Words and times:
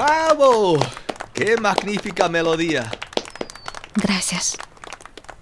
¡Bravo! 0.00 0.78
¡Qué 1.34 1.58
magnífica 1.58 2.26
melodía! 2.26 2.90
Gracias. 3.96 4.56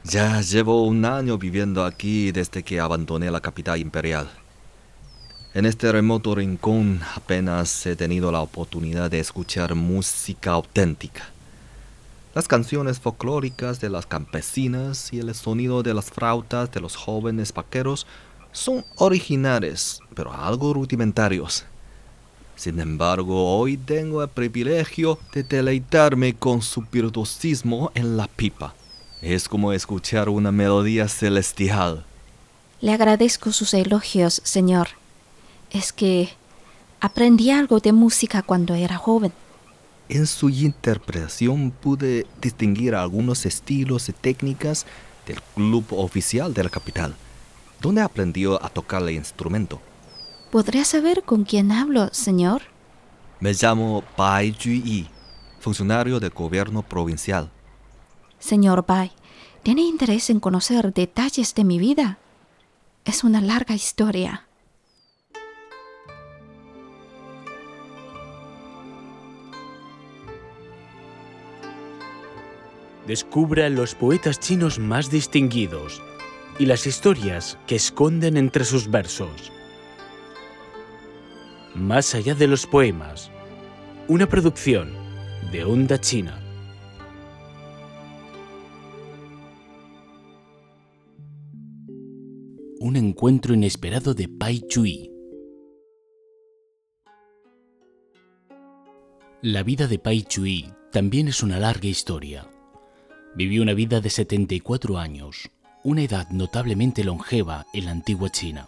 Ya 0.02 0.40
llevo 0.40 0.82
un 0.82 1.04
año 1.04 1.38
viviendo 1.38 1.84
aquí 1.84 2.32
desde 2.32 2.64
que 2.64 2.80
abandoné 2.80 3.30
la 3.30 3.40
capital 3.40 3.78
imperial. 3.78 4.28
En 5.54 5.64
este 5.64 5.92
remoto 5.92 6.34
rincón 6.34 7.00
apenas 7.14 7.86
he 7.86 7.94
tenido 7.94 8.32
la 8.32 8.40
oportunidad 8.40 9.12
de 9.12 9.20
escuchar 9.20 9.76
música 9.76 10.50
auténtica. 10.50 11.28
Las 12.34 12.48
canciones 12.48 12.98
folclóricas 12.98 13.80
de 13.80 13.90
las 13.90 14.06
campesinas 14.06 15.12
y 15.12 15.20
el 15.20 15.32
sonido 15.36 15.84
de 15.84 15.94
las 15.94 16.10
flautas 16.10 16.72
de 16.72 16.80
los 16.80 16.96
jóvenes 16.96 17.54
vaqueros 17.54 18.08
son 18.50 18.84
originales, 18.96 20.00
pero 20.16 20.32
algo 20.32 20.74
rudimentarios. 20.74 21.64
Sin 22.58 22.80
embargo, 22.80 23.56
hoy 23.56 23.76
tengo 23.76 24.20
el 24.20 24.28
privilegio 24.28 25.16
de 25.32 25.44
deleitarme 25.44 26.34
con 26.34 26.60
su 26.60 26.82
virtuosismo 26.82 27.92
en 27.94 28.16
la 28.16 28.26
pipa. 28.26 28.74
Es 29.22 29.48
como 29.48 29.72
escuchar 29.72 30.28
una 30.28 30.50
melodía 30.50 31.06
celestial. 31.06 32.04
Le 32.80 32.92
agradezco 32.92 33.52
sus 33.52 33.74
elogios, 33.74 34.40
señor. 34.42 34.88
Es 35.70 35.92
que 35.92 36.30
aprendí 37.00 37.52
algo 37.52 37.78
de 37.78 37.92
música 37.92 38.42
cuando 38.42 38.74
era 38.74 38.96
joven. 38.96 39.32
En 40.08 40.26
su 40.26 40.50
interpretación 40.50 41.70
pude 41.70 42.26
distinguir 42.42 42.96
algunos 42.96 43.46
estilos 43.46 44.08
y 44.08 44.12
técnicas 44.12 44.84
del 45.28 45.40
club 45.54 45.84
oficial 45.90 46.52
de 46.54 46.64
la 46.64 46.70
capital, 46.70 47.14
donde 47.80 48.00
aprendió 48.00 48.60
a 48.64 48.68
tocar 48.68 49.02
el 49.02 49.10
instrumento. 49.10 49.80
¿Podría 50.50 50.86
saber 50.86 51.24
con 51.24 51.44
quién 51.44 51.70
hablo, 51.72 52.08
señor? 52.12 52.62
Me 53.38 53.52
llamo 53.52 54.02
Bai 54.16 54.52
Yi, 54.52 55.06
funcionario 55.60 56.18
del 56.20 56.30
gobierno 56.30 56.82
provincial. 56.82 57.50
Señor 58.38 58.86
Bai, 58.86 59.12
¿tiene 59.62 59.82
interés 59.82 60.30
en 60.30 60.40
conocer 60.40 60.94
detalles 60.94 61.54
de 61.54 61.64
mi 61.64 61.78
vida? 61.78 62.18
Es 63.04 63.24
una 63.24 63.42
larga 63.42 63.74
historia. 63.74 64.46
Descubra 73.06 73.68
los 73.68 73.94
poetas 73.94 74.40
chinos 74.40 74.78
más 74.78 75.10
distinguidos 75.10 76.02
y 76.58 76.64
las 76.64 76.86
historias 76.86 77.58
que 77.66 77.76
esconden 77.76 78.38
entre 78.38 78.64
sus 78.64 78.90
versos. 78.90 79.52
Más 81.78 82.16
allá 82.16 82.34
de 82.34 82.48
los 82.48 82.66
poemas, 82.66 83.30
una 84.08 84.28
producción 84.28 84.92
de 85.52 85.62
Onda 85.62 86.00
China. 86.00 86.42
Un 92.80 92.96
encuentro 92.96 93.54
inesperado 93.54 94.12
de 94.12 94.28
Pai 94.28 94.60
Chui. 94.66 95.08
La 99.40 99.62
vida 99.62 99.86
de 99.86 100.00
Pai 100.00 100.22
Chui 100.22 100.72
también 100.90 101.28
es 101.28 101.44
una 101.44 101.60
larga 101.60 101.86
historia. 101.86 102.50
Vivió 103.36 103.62
una 103.62 103.74
vida 103.74 104.00
de 104.00 104.10
74 104.10 104.98
años, 104.98 105.48
una 105.84 106.02
edad 106.02 106.28
notablemente 106.30 107.04
longeva 107.04 107.66
en 107.72 107.84
la 107.84 107.92
antigua 107.92 108.30
China. 108.30 108.66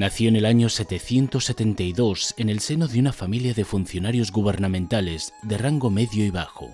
Nació 0.00 0.30
en 0.30 0.36
el 0.36 0.46
año 0.46 0.70
772 0.70 2.32
en 2.38 2.48
el 2.48 2.60
seno 2.60 2.88
de 2.88 3.00
una 3.00 3.12
familia 3.12 3.52
de 3.52 3.66
funcionarios 3.66 4.32
gubernamentales 4.32 5.34
de 5.42 5.58
rango 5.58 5.90
medio 5.90 6.24
y 6.24 6.30
bajo. 6.30 6.70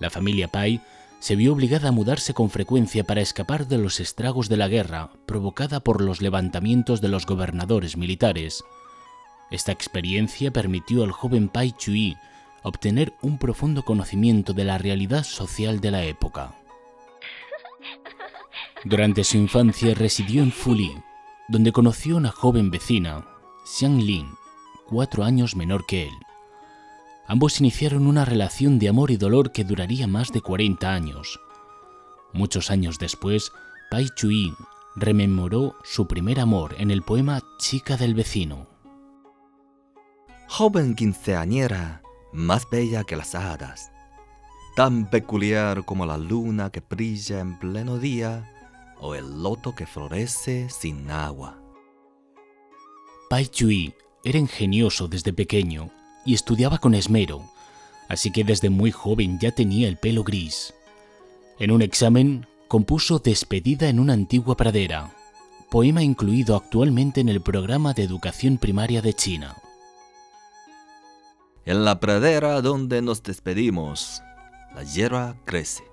La 0.00 0.10
familia 0.10 0.48
Pai 0.48 0.80
se 1.20 1.36
vio 1.36 1.52
obligada 1.52 1.90
a 1.90 1.92
mudarse 1.92 2.34
con 2.34 2.50
frecuencia 2.50 3.04
para 3.04 3.20
escapar 3.20 3.68
de 3.68 3.78
los 3.78 4.00
estragos 4.00 4.48
de 4.48 4.56
la 4.56 4.66
guerra 4.66 5.12
provocada 5.26 5.78
por 5.78 6.00
los 6.00 6.20
levantamientos 6.20 7.00
de 7.00 7.06
los 7.06 7.24
gobernadores 7.24 7.96
militares. 7.96 8.64
Esta 9.52 9.70
experiencia 9.70 10.50
permitió 10.50 11.04
al 11.04 11.12
joven 11.12 11.48
Pai 11.48 11.70
Chui 11.70 12.16
obtener 12.64 13.12
un 13.22 13.38
profundo 13.38 13.84
conocimiento 13.84 14.54
de 14.54 14.64
la 14.64 14.76
realidad 14.76 15.22
social 15.22 15.78
de 15.78 15.92
la 15.92 16.02
época. 16.02 16.52
Durante 18.84 19.22
su 19.22 19.36
infancia 19.36 19.94
residió 19.94 20.42
en 20.42 20.50
Fuli, 20.50 20.96
donde 21.48 21.72
conoció 21.72 22.14
a 22.14 22.18
una 22.18 22.30
joven 22.30 22.70
vecina, 22.70 23.24
Xiang 23.64 23.98
Lin, 23.98 24.28
cuatro 24.86 25.24
años 25.24 25.56
menor 25.56 25.86
que 25.86 26.04
él. 26.04 26.14
Ambos 27.26 27.60
iniciaron 27.60 28.06
una 28.06 28.24
relación 28.24 28.78
de 28.78 28.88
amor 28.88 29.10
y 29.10 29.16
dolor 29.16 29.50
que 29.52 29.64
duraría 29.64 30.06
más 30.06 30.30
de 30.32 30.40
40 30.40 30.92
años. 30.92 31.40
Muchos 32.32 32.70
años 32.70 32.98
después, 32.98 33.50
Pai 33.90 34.08
Chui 34.14 34.54
rememoró 34.96 35.76
su 35.84 36.06
primer 36.06 36.40
amor 36.40 36.74
en 36.78 36.90
el 36.90 37.02
poema 37.02 37.42
Chica 37.58 37.96
del 37.96 38.14
vecino. 38.14 38.66
Joven 40.48 40.94
quinceañera, 40.94 42.02
más 42.32 42.68
bella 42.70 43.04
que 43.04 43.16
las 43.16 43.34
hadas, 43.34 43.90
tan 44.76 45.08
peculiar 45.08 45.84
como 45.84 46.06
la 46.06 46.18
luna 46.18 46.70
que 46.70 46.80
brilla 46.80 47.40
en 47.40 47.58
pleno 47.58 47.98
día 47.98 48.50
o 49.00 49.14
el 49.14 49.42
loto 49.42 49.74
que 49.74 49.86
florece 49.86 50.68
sin 50.70 51.10
agua. 51.10 51.60
Pai 53.28 53.46
Chui 53.46 53.94
era 54.24 54.38
ingenioso 54.38 55.08
desde 55.08 55.32
pequeño 55.32 55.90
y 56.24 56.34
estudiaba 56.34 56.78
con 56.78 56.94
esmero, 56.94 57.42
así 58.08 58.30
que 58.30 58.44
desde 58.44 58.70
muy 58.70 58.90
joven 58.90 59.38
ya 59.38 59.52
tenía 59.52 59.88
el 59.88 59.96
pelo 59.96 60.24
gris. 60.24 60.74
En 61.58 61.70
un 61.70 61.82
examen 61.82 62.46
compuso 62.68 63.18
Despedida 63.18 63.88
en 63.88 64.00
una 64.00 64.12
antigua 64.12 64.56
pradera, 64.56 65.14
poema 65.70 66.02
incluido 66.02 66.56
actualmente 66.56 67.20
en 67.20 67.28
el 67.28 67.40
programa 67.40 67.92
de 67.94 68.02
educación 68.02 68.58
primaria 68.58 69.02
de 69.02 69.12
China. 69.12 69.56
En 71.64 71.84
la 71.84 72.00
pradera 72.00 72.62
donde 72.62 73.02
nos 73.02 73.22
despedimos, 73.22 74.22
la 74.74 74.84
hierba 74.84 75.36
crece. 75.44 75.84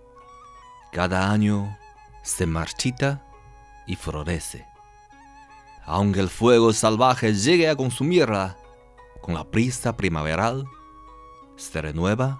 Cada 0.92 1.32
año 1.32 1.78
se 2.26 2.48
marchita 2.48 3.24
y 3.86 3.96
florece. 3.96 4.66
Aunque 5.86 6.20
el 6.20 6.30
fuego 6.30 6.74
salvaje 6.74 7.34
llegue 7.34 7.70
a 7.70 7.76
consumirla, 7.76 8.58
con 9.22 9.36
la 9.36 9.44
prisa 9.44 9.96
primaveral, 9.96 10.66
se 11.56 11.82
renueva 11.82 12.40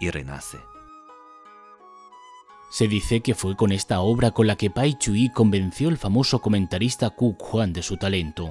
y 0.00 0.10
renace. 0.10 0.58
Se 2.70 2.88
dice 2.88 3.20
que 3.20 3.36
fue 3.36 3.56
con 3.56 3.70
esta 3.70 4.00
obra 4.00 4.32
con 4.32 4.48
la 4.48 4.56
que 4.56 4.70
Pai 4.70 4.98
Chui 4.98 5.30
convenció 5.32 5.88
al 5.88 5.98
famoso 5.98 6.40
comentarista 6.40 7.10
Ku 7.10 7.36
Juan 7.38 7.72
de 7.72 7.82
su 7.82 7.96
talento. 7.96 8.50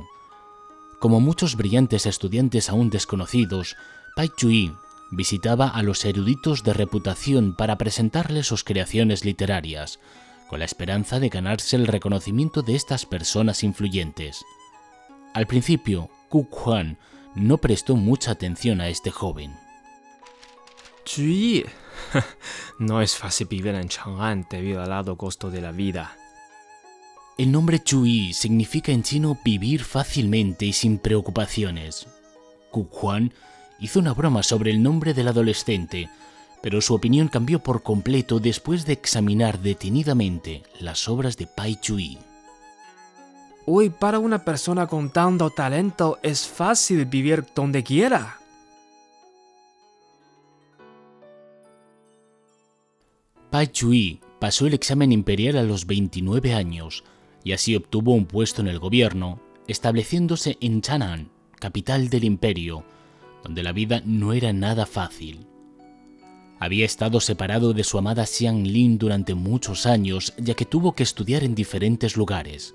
Como 0.99 1.19
muchos 1.19 1.57
brillantes 1.57 2.05
estudiantes 2.05 2.69
aún 2.69 2.89
desconocidos, 2.89 3.75
Pai 4.15 4.29
Chui 4.37 4.73
visitaba 5.11 5.67
a 5.67 5.83
los 5.83 6.05
eruditos 6.05 6.63
de 6.63 6.73
reputación 6.73 7.55
para 7.55 7.77
presentarles 7.77 8.47
sus 8.47 8.63
creaciones 8.63 9.25
literarias, 9.25 9.99
con 10.47 10.59
la 10.59 10.65
esperanza 10.65 11.19
de 11.19 11.29
ganarse 11.29 11.75
el 11.75 11.87
reconocimiento 11.87 12.61
de 12.61 12.75
estas 12.75 13.05
personas 13.05 13.63
influyentes. 13.63 14.43
Al 15.33 15.47
principio, 15.47 16.09
Ku 16.29 16.47
Juan 16.49 16.97
no 17.35 17.57
prestó 17.57 17.95
mucha 17.95 18.31
atención 18.31 18.81
a 18.81 18.87
este 18.87 19.11
joven. 19.11 19.53
Chui, 21.03 21.65
no 22.79 23.01
es 23.01 23.15
fácil 23.15 23.47
vivir 23.47 23.75
en 23.75 23.89
Chang'an 23.89 24.47
debido 24.49 24.81
al 24.81 24.91
alto 24.91 25.17
costo 25.17 25.51
de 25.51 25.61
la 25.61 25.71
vida. 25.71 26.15
El 27.37 27.51
nombre 27.51 27.83
Chui 27.83 28.33
significa 28.33 28.91
en 28.91 29.03
chino 29.03 29.37
vivir 29.43 29.83
fácilmente 29.83 30.65
y 30.65 30.73
sin 30.73 30.97
preocupaciones. 30.97 32.07
Ku 32.71 32.87
Juan 32.89 33.33
hizo 33.79 33.99
una 33.99 34.13
broma 34.13 34.41
sobre 34.41 34.71
el 34.71 34.81
nombre 34.81 35.13
del 35.13 35.27
adolescente, 35.27 36.09
pero 36.65 36.81
su 36.81 36.95
opinión 36.95 37.27
cambió 37.27 37.59
por 37.59 37.83
completo 37.83 38.39
después 38.39 38.87
de 38.87 38.93
examinar 38.93 39.59
detenidamente 39.59 40.63
las 40.79 41.07
obras 41.07 41.37
de 41.37 41.45
Pai 41.45 41.79
Chui. 41.79 42.17
Hoy 43.67 43.91
para 43.91 44.17
una 44.17 44.43
persona 44.43 44.87
con 44.87 45.11
tanto 45.11 45.51
talento 45.51 46.17
es 46.23 46.47
fácil 46.47 47.05
vivir 47.05 47.45
donde 47.53 47.83
quiera. 47.83 48.39
Pai 53.51 53.67
Chui 53.67 54.19
pasó 54.39 54.65
el 54.65 54.73
examen 54.73 55.11
imperial 55.11 55.57
a 55.57 55.61
los 55.61 55.85
29 55.85 56.51
años 56.55 57.03
y 57.43 57.51
así 57.51 57.75
obtuvo 57.75 58.15
un 58.15 58.25
puesto 58.25 58.61
en 58.61 58.69
el 58.69 58.79
gobierno, 58.79 59.39
estableciéndose 59.67 60.57
en 60.61 60.81
Chang'an, 60.81 61.29
capital 61.59 62.09
del 62.09 62.23
imperio, 62.23 62.83
donde 63.43 63.61
la 63.61 63.71
vida 63.71 64.01
no 64.03 64.33
era 64.33 64.51
nada 64.51 64.87
fácil. 64.87 65.45
Había 66.59 66.85
estado 66.85 67.19
separado 67.19 67.73
de 67.73 67.83
su 67.83 67.97
amada 67.97 68.25
Xiang 68.25 68.63
Lin 68.63 68.97
durante 68.97 69.35
muchos 69.35 69.85
años, 69.85 70.33
ya 70.37 70.53
que 70.53 70.65
tuvo 70.65 70.93
que 70.93 71.03
estudiar 71.03 71.43
en 71.43 71.53
diferentes 71.53 72.15
lugares. 72.15 72.73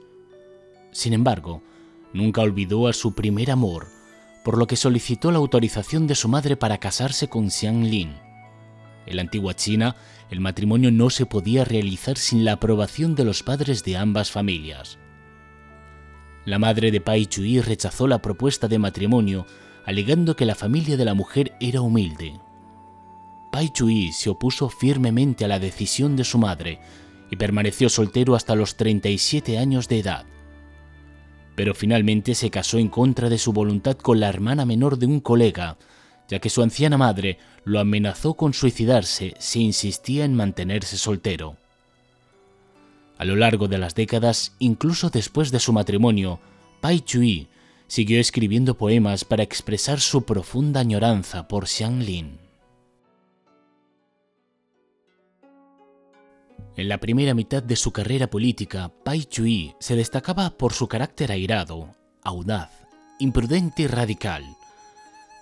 Sin 0.93 1.13
embargo, 1.13 1.63
nunca 2.13 2.43
olvidó 2.43 2.89
a 2.89 2.93
su 2.93 3.15
primer 3.15 3.51
amor, 3.51 3.89
por 4.45 4.59
lo 4.59 4.67
que 4.67 4.77
solicitó 4.77 5.31
la 5.31 5.39
autorización 5.39 6.07
de 6.07 6.15
su 6.15 6.29
madre 6.29 6.57
para 6.57 6.79
casarse 6.79 7.29
con 7.29 7.51
Xiang 7.51 7.85
Lin. 7.85 8.15
En 9.07 9.17
la 9.17 9.23
antigua 9.23 9.55
China, 9.55 9.97
el 10.31 10.41
matrimonio 10.41 10.93
no 10.93 11.11
se 11.11 11.27
podía 11.27 11.65
realizar 11.65 12.19
sin 12.19 12.45
la 12.45 12.53
aprobación 12.53 13.15
de 13.15 13.25
los 13.25 13.43
padres 13.43 13.83
de 13.83 13.97
ambas 13.97 14.31
familias. 14.31 14.99
La 16.45 16.59
madre 16.59 16.91
de 16.91 17.01
Pai 17.01 17.27
Chui 17.27 17.61
rechazó 17.61 18.07
la 18.07 18.23
propuesta 18.23 18.69
de 18.69 18.79
matrimonio, 18.79 19.47
alegando 19.85 20.37
que 20.37 20.47
la 20.47 20.55
familia 20.55 20.97
de 20.97 21.05
la 21.05 21.15
mujer 21.15 21.55
era 21.61 21.81
humilde. 21.81 22.35
Pai 23.51 23.71
Chui 23.71 24.13
se 24.13 24.31
opuso 24.31 24.69
firmemente 24.69 25.45
a 25.45 25.49
la 25.49 25.59
decisión 25.59 26.15
de 26.15 26.25
su 26.25 26.39
madre 26.39 26.79
y 27.31 27.37
permaneció 27.37 27.89
soltero 27.89 28.35
hasta 28.37 28.55
los 28.55 28.77
37 28.77 29.59
años 29.59 29.89
de 29.89 29.99
edad. 29.99 30.27
Pero 31.57 31.75
finalmente 31.75 32.35
se 32.35 32.51
casó 32.51 32.79
en 32.79 32.89
contra 32.89 33.29
de 33.29 33.39
su 33.39 33.53
voluntad 33.53 33.97
con 33.97 34.21
la 34.21 34.29
hermana 34.29 34.65
menor 34.65 34.99
de 34.99 35.07
un 35.07 35.21
colega, 35.21 35.79
ya 36.29 36.39
que 36.39 36.49
su 36.49 36.63
anciana 36.63 36.97
madre 36.97 37.39
lo 37.65 37.81
amenazó 37.81 38.35
con 38.35 38.55
suicidarse 38.55 39.35
si 39.39 39.63
insistía 39.63 40.25
en 40.25 40.35
mantenerse 40.35 40.97
soltero. 40.97 41.57
A 43.19 43.25
lo 43.25 43.37
largo 43.37 43.69
de 43.69 43.79
las 43.79 43.95
décadas, 43.95 44.55
incluso 44.61 45.11
después 45.11 45.51
de 45.51 45.61
su 45.61 45.73
matrimonio, 45.73 46.41
Pai 46.81 47.01
Chui 47.01 47.49
siguió 47.89 48.21
escribiendo 48.21 48.79
poemas 48.79 49.25
para 49.25 49.43
expresar 49.43 50.01
su 50.01 50.23
profunda 50.23 50.81
añoranza 50.81 51.49
por 51.49 51.67
Xiang 51.67 52.05
Lin. 52.05 52.50
En 56.77 56.89
la 56.89 56.99
primera 56.99 57.35
mitad 57.35 57.63
de 57.63 57.77
su 57.77 57.93
carrera 57.93 58.29
política, 58.29 58.93
Pai 59.05 59.25
Chui 59.25 59.75
se 59.81 59.97
destacaba 59.97 60.51
por 60.51 60.73
su 60.73 60.87
carácter 60.87 61.33
airado, 61.33 61.95
audaz, 62.23 62.71
imprudente 63.19 63.83
y 63.83 63.87
radical. 63.87 64.45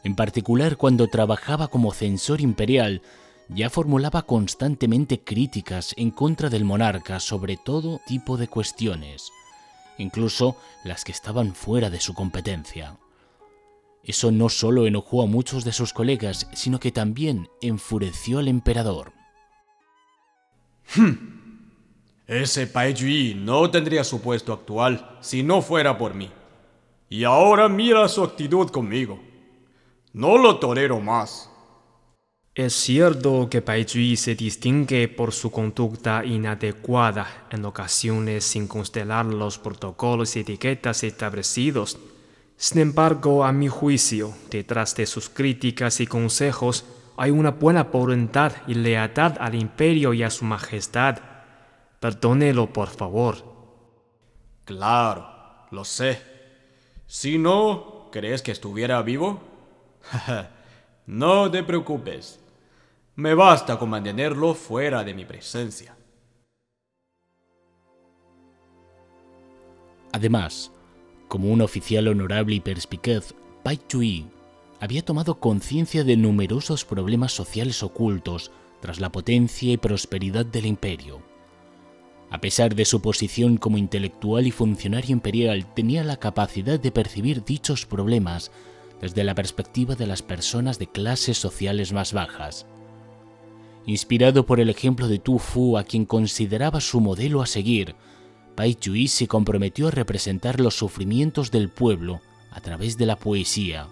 En 0.05 0.17
particular, 0.17 0.77
cuando 0.77 1.09
trabajaba 1.09 1.69
como 1.69 1.93
censor 1.93 2.41
imperial, 2.41 3.03
ya 3.49 3.71
formulaba 3.71 4.23
constantemente 4.23 5.21
críticas 5.21 5.95
en 5.97 6.11
contra 6.11 6.49
del 6.49 6.65
monarca 6.65 7.21
sobre 7.21 7.57
todo 7.57 8.01
tipo 8.07 8.37
de 8.37 8.49
cuestiones, 8.49 9.31
incluso 9.99 10.57
las 10.83 11.05
que 11.05 11.13
estaban 11.13 11.55
fuera 11.55 11.91
de 11.91 12.01
su 12.01 12.15
competencia. 12.15 12.99
Eso 14.03 14.31
no 14.31 14.49
solo 14.49 14.87
enojó 14.87 15.23
a 15.23 15.27
muchos 15.27 15.65
de 15.65 15.73
sus 15.73 15.93
colegas, 15.93 16.49
sino 16.55 16.81
que 16.81 16.93
también 16.93 17.49
enfureció 17.61 18.39
al 18.39 18.49
emperador. 18.49 19.18
Hmm. 20.95 21.13
Ese 22.27 22.67
Pai 22.67 22.95
Jui 22.95 23.35
no 23.35 23.71
tendría 23.71 24.05
su 24.05 24.21
puesto 24.21 24.53
actual 24.53 25.19
si 25.21 25.43
no 25.43 25.63
fuera 25.63 25.97
por 25.97 26.15
mí. 26.15 26.31
Y 27.09 27.25
ahora 27.25 27.69
mira 27.69 28.07
su 28.09 28.23
actitud 28.23 28.69
conmigo. 28.69 29.19
No 30.13 30.37
lo 30.37 30.59
tolero 30.59 31.01
más. 31.01 31.51
Es 32.55 32.75
cierto 32.75 33.49
que 33.49 33.63
Pai 33.63 33.87
Jui 33.91 34.17
se 34.17 34.35
distingue 34.35 35.09
por 35.09 35.33
su 35.33 35.51
conducta 35.51 36.25
inadecuada 36.25 37.47
en 37.51 37.65
ocasiones 37.65 38.45
sin 38.45 38.67
constelar 38.67 39.25
los 39.27 39.59
protocolos 39.59 40.37
y 40.37 40.41
etiquetas 40.41 41.05
establecidos. 41.05 41.99
Sin 42.57 42.81
embargo, 42.81 43.45
a 43.45 43.53
mi 43.53 43.69
juicio, 43.69 44.35
detrás 44.51 44.97
de 44.97 45.07
sus 45.07 45.29
críticas 45.29 46.01
y 46.01 46.07
consejos 46.07 46.85
hay 47.19 47.33
una 47.33 47.51
buena 47.51 47.83
voluntad 47.83 48.53
y 48.69 48.75
lealtad 48.75 49.37
al 49.41 49.57
imperio 49.57 50.15
y 50.15 50.23
a 50.23 50.31
su 50.31 50.45
majestad. 50.45 51.19
Perdónelo, 51.99 52.73
por 52.73 52.89
favor. 52.89 53.37
Claro, 54.65 55.29
lo 55.73 55.85
sé. 55.85 56.23
Si 57.07 57.37
no, 57.37 58.09
¿crees 58.13 58.41
que 58.41 58.53
estuviera 58.53 59.03
vivo? 59.03 59.41
no 61.07 61.51
te 61.51 61.65
preocupes. 61.65 62.39
Me 63.17 63.35
basta 63.35 63.77
con 63.81 63.91
mantenerlo 63.91 64.55
fuera 64.55 65.03
de 65.03 65.13
mi 65.13 65.25
presencia. 65.25 65.97
Además, 70.13 70.71
como 71.27 71.49
un 71.49 71.63
oficial 71.63 72.07
honorable 72.07 72.55
y 72.55 72.61
perspicaz, 72.61 73.35
Pai 73.65 73.81
Chui 73.89 74.38
había 74.81 75.05
tomado 75.05 75.41
conciencia 75.41 76.05
de 76.05 76.17
numerosos 76.17 76.85
problemas 76.85 77.33
sociales 77.33 77.83
ocultos 77.83 78.51
tras 78.81 79.01
la 79.01 79.11
potencia 79.11 79.73
y 79.73 79.77
prosperidad 79.77 80.47
del 80.47 80.67
imperio. 80.67 81.21
A 82.31 82.41
pesar 82.41 82.75
de 82.75 82.85
su 82.85 83.01
posición 83.01 83.57
como 83.57 83.79
intelectual 83.79 84.47
y 84.47 84.51
funcionario 84.51 85.13
imperial, 85.13 85.67
tenía 85.75 86.05
la 86.05 86.19
capacidad 86.19 86.79
de 86.79 86.93
percibir 86.93 87.45
dichos 87.45 87.87
problemas 87.87 88.51
desde 89.01 89.25
la 89.25 89.35
perspectiva 89.35 89.95
de 89.95 90.07
las 90.07 90.23
personas 90.23 90.79
de 90.79 90.89
clases 90.89 91.39
sociales 91.39 91.93
más 91.93 92.13
bajas. 92.13 92.67
Inspirado 93.87 94.45
por 94.45 94.61
el 94.61 94.69
ejemplo 94.69 95.09
de 95.09 95.19
Tu 95.19 95.39
Fu, 95.39 95.79
a 95.79 95.85
quien 95.85 96.05
consideraba 96.05 96.81
su 96.81 97.01
modelo 97.01 97.41
a 97.41 97.47
seguir, 97.47 97.95
Pai 98.55 98.75
Chui 98.75 99.09
se 99.09 99.27
comprometió 99.27 99.89
a 99.89 99.93
representar 99.93 100.61
los 100.61 100.77
sufrimientos 100.77 101.51
del 101.51 101.71
pueblo 101.71 102.21
a 102.51 102.61
través 102.61 102.99
de 102.99 103.07
la 103.07 103.17
poesía, 103.17 103.89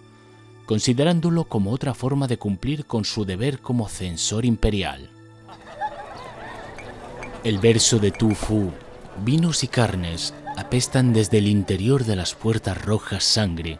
considerándolo 0.66 1.44
como 1.44 1.70
otra 1.70 1.94
forma 1.94 2.26
de 2.26 2.38
cumplir 2.38 2.84
con 2.84 3.04
su 3.04 3.24
deber 3.24 3.60
como 3.60 3.88
censor 3.88 4.44
imperial. 4.44 5.08
El 7.44 7.58
verso 7.58 7.98
de 7.98 8.10
Tu 8.10 8.34
Fu, 8.34 8.72
vinos 9.24 9.64
y 9.64 9.68
carnes, 9.68 10.34
apestan 10.56 11.12
desde 11.12 11.38
el 11.38 11.46
interior 11.46 12.04
de 12.04 12.16
las 12.16 12.34
puertas 12.34 12.84
rojas 12.84 13.24
sangre, 13.24 13.78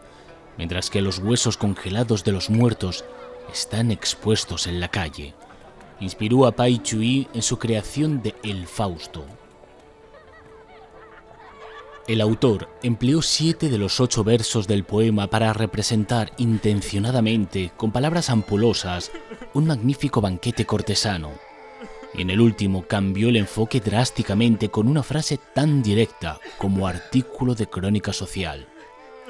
mientras 0.56 0.88
que 0.88 1.02
los 1.02 1.18
huesos 1.18 1.56
congelados 1.56 2.24
de 2.24 2.32
los 2.32 2.48
muertos 2.48 3.04
están 3.52 3.90
expuestos 3.90 4.66
en 4.66 4.80
la 4.80 4.88
calle 4.88 5.34
inspiró 6.00 6.46
a 6.46 6.52
Pai 6.52 6.78
Chui 6.82 7.28
en 7.32 7.42
su 7.42 7.58
creación 7.58 8.22
de 8.22 8.34
El 8.42 8.66
Fausto. 8.66 9.24
El 12.06 12.20
autor 12.20 12.68
empleó 12.84 13.20
siete 13.20 13.68
de 13.68 13.78
los 13.78 13.98
ocho 13.98 14.22
versos 14.22 14.68
del 14.68 14.84
poema 14.84 15.26
para 15.26 15.52
representar 15.52 16.30
intencionadamente, 16.38 17.72
con 17.76 17.90
palabras 17.90 18.30
ampulosas, 18.30 19.10
un 19.54 19.66
magnífico 19.66 20.20
banquete 20.20 20.64
cortesano. 20.64 21.32
En 22.14 22.30
el 22.30 22.40
último 22.40 22.86
cambió 22.86 23.28
el 23.28 23.36
enfoque 23.36 23.80
drásticamente 23.80 24.68
con 24.68 24.86
una 24.86 25.02
frase 25.02 25.40
tan 25.52 25.82
directa 25.82 26.38
como 26.58 26.86
artículo 26.86 27.56
de 27.56 27.66
crónica 27.66 28.12
social. 28.12 28.68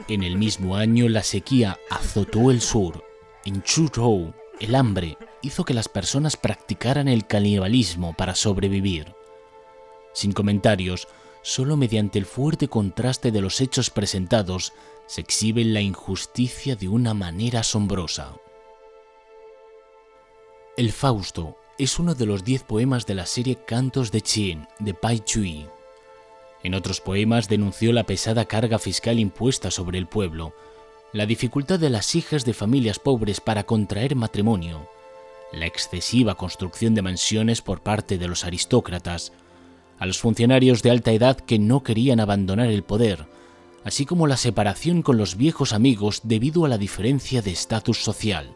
En 0.07 0.23
el 0.23 0.37
mismo 0.37 0.77
año 0.77 1.09
la 1.09 1.23
sequía 1.23 1.79
azotó 1.89 2.51
el 2.51 2.61
sur. 2.61 3.03
En 3.47 3.63
Chuzhou, 3.63 4.35
el 4.61 4.75
hambre 4.75 5.17
hizo 5.41 5.65
que 5.65 5.73
las 5.73 5.89
personas 5.89 6.37
practicaran 6.37 7.09
el 7.09 7.27
canibalismo 7.27 8.15
para 8.15 8.35
sobrevivir. 8.35 9.15
Sin 10.13 10.33
comentarios, 10.33 11.09
solo 11.47 11.77
mediante 11.77 12.19
el 12.19 12.27
fuerte 12.27 12.67
contraste 12.67 13.31
de 13.31 13.41
los 13.41 13.61
hechos 13.61 13.89
presentados 13.89 14.73
se 15.07 15.21
exhibe 15.21 15.65
la 15.65 15.81
injusticia 15.81 16.75
de 16.75 16.89
una 16.89 17.15
manera 17.15 17.61
asombrosa. 17.61 18.35
El 20.77 20.91
Fausto 20.91 21.57
es 21.79 22.01
uno 22.01 22.17
de 22.17 22.27
los 22.27 22.43
diez 22.43 22.65
poemas 22.65 23.07
de 23.07 23.15
la 23.15 23.27
serie 23.27 23.59
Cantos 23.65 24.11
de 24.11 24.23
Chien 24.23 24.67
de 24.81 24.93
Pai 24.93 25.21
Chui. 25.21 25.69
En 26.65 26.75
otros 26.75 27.01
poemas 27.01 27.49
denunció 27.49 27.93
la 27.93 28.03
pesada 28.03 28.47
carga 28.47 28.81
fiscal 28.81 29.21
impuesta 29.21 29.71
sobre 29.71 29.99
el 29.99 30.09
pueblo, 30.09 30.53
la 31.13 31.27
dificultad 31.27 31.79
de 31.79 31.91
las 31.91 32.17
hijas 32.17 32.45
de 32.45 32.55
familias 32.55 32.99
pobres 32.99 33.41
para 33.41 33.63
contraer 33.63 34.17
matrimonio, 34.17 34.91
la 35.53 35.67
excesiva 35.67 36.35
construcción 36.35 36.97
de 36.97 37.03
mansiones 37.03 37.63
por 37.63 37.83
parte 37.83 38.19
de 38.19 38.27
los 38.27 38.45
aristócratas, 38.45 39.33
a 39.99 40.07
los 40.07 40.19
funcionarios 40.19 40.83
de 40.83 40.91
alta 40.91 41.13
edad 41.13 41.39
que 41.39 41.59
no 41.59 41.83
querían 41.83 42.21
abandonar 42.21 42.69
el 42.69 42.83
poder, 42.83 43.27
así 43.85 44.05
como 44.05 44.27
la 44.27 44.37
separación 44.37 45.03
con 45.03 45.17
los 45.17 45.37
viejos 45.37 45.73
amigos 45.73 46.21
debido 46.25 46.65
a 46.65 46.69
la 46.69 46.79
diferencia 46.79 47.43
de 47.43 47.53
estatus 47.53 48.03
social. 48.03 48.55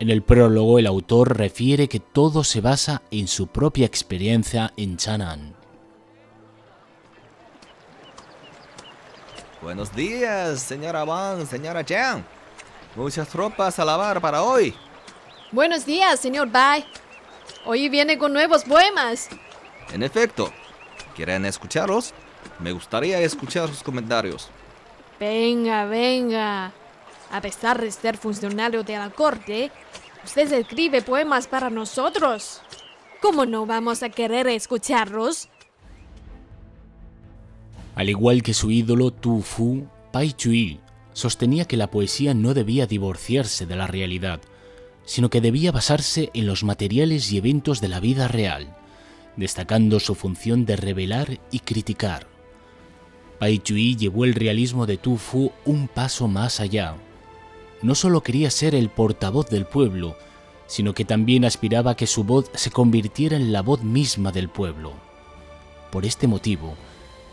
En 0.00 0.10
el 0.10 0.22
prólogo 0.22 0.78
el 0.78 0.86
autor 0.86 1.36
refiere 1.36 1.88
que 1.88 2.00
todo 2.00 2.42
se 2.42 2.60
basa 2.60 3.02
en 3.10 3.28
su 3.28 3.46
propia 3.46 3.86
experiencia 3.86 4.72
en 4.76 4.96
Chang'an. 4.96 5.54
Buenos 9.62 9.94
días, 9.94 10.60
señora 10.60 11.04
Wang, 11.04 11.46
señora 11.46 11.84
Chang. 11.84 12.22
Muchas 12.96 13.32
ropas 13.32 13.78
a 13.78 13.84
lavar 13.84 14.20
para 14.20 14.42
hoy. 14.42 14.74
Buenos 15.52 15.86
días, 15.86 16.20
señor 16.20 16.50
Bai. 16.50 16.84
Hoy 17.64 17.88
viene 17.88 18.18
con 18.18 18.32
nuevos 18.32 18.64
poemas. 18.64 19.28
En 19.92 20.02
efecto, 20.02 20.52
¿quieren 21.14 21.44
escucharlos? 21.44 22.12
Me 22.58 22.72
gustaría 22.72 23.20
escuchar 23.20 23.68
sus 23.68 23.82
comentarios. 23.82 24.50
Venga, 25.18 25.84
venga. 25.86 26.72
A 27.30 27.40
pesar 27.40 27.80
de 27.80 27.90
ser 27.90 28.16
funcionario 28.16 28.82
de 28.82 28.96
la 28.96 29.10
corte, 29.10 29.70
usted 30.24 30.52
escribe 30.52 31.02
poemas 31.02 31.46
para 31.46 31.70
nosotros. 31.70 32.60
¿Cómo 33.20 33.46
no 33.46 33.66
vamos 33.66 34.02
a 34.02 34.10
querer 34.10 34.46
escucharlos? 34.48 35.48
Al 37.94 38.08
igual 38.08 38.42
que 38.42 38.54
su 38.54 38.70
ídolo 38.70 39.12
Tu 39.12 39.40
Fu, 39.40 39.86
Pai 40.12 40.32
Chui 40.32 40.80
sostenía 41.12 41.64
que 41.64 41.76
la 41.76 41.90
poesía 41.90 42.34
no 42.34 42.54
debía 42.54 42.86
divorciarse 42.86 43.66
de 43.66 43.76
la 43.76 43.86
realidad, 43.86 44.40
sino 45.04 45.30
que 45.30 45.40
debía 45.40 45.72
basarse 45.72 46.30
en 46.34 46.46
los 46.46 46.64
materiales 46.64 47.32
y 47.32 47.38
eventos 47.38 47.80
de 47.80 47.88
la 47.88 48.00
vida 48.00 48.26
real, 48.26 48.76
destacando 49.36 50.00
su 50.00 50.14
función 50.14 50.64
de 50.64 50.76
revelar 50.76 51.40
y 51.50 51.60
criticar. 51.60 52.26
Pai 53.38 53.58
Chui 53.58 53.96
llevó 53.96 54.24
el 54.24 54.34
realismo 54.34 54.86
de 54.86 54.96
Tu 54.96 55.16
Fu 55.16 55.52
un 55.64 55.88
paso 55.88 56.28
más 56.28 56.60
allá. 56.60 56.96
No 57.82 57.94
solo 57.94 58.22
quería 58.22 58.50
ser 58.50 58.74
el 58.74 58.88
portavoz 58.88 59.50
del 59.50 59.66
pueblo, 59.66 60.16
sino 60.66 60.94
que 60.94 61.04
también 61.04 61.44
aspiraba 61.44 61.92
a 61.92 61.96
que 61.96 62.06
su 62.06 62.24
voz 62.24 62.50
se 62.54 62.70
convirtiera 62.70 63.36
en 63.36 63.52
la 63.52 63.62
voz 63.62 63.82
misma 63.82 64.32
del 64.32 64.48
pueblo. 64.48 64.92
Por 65.90 66.06
este 66.06 66.26
motivo, 66.26 66.74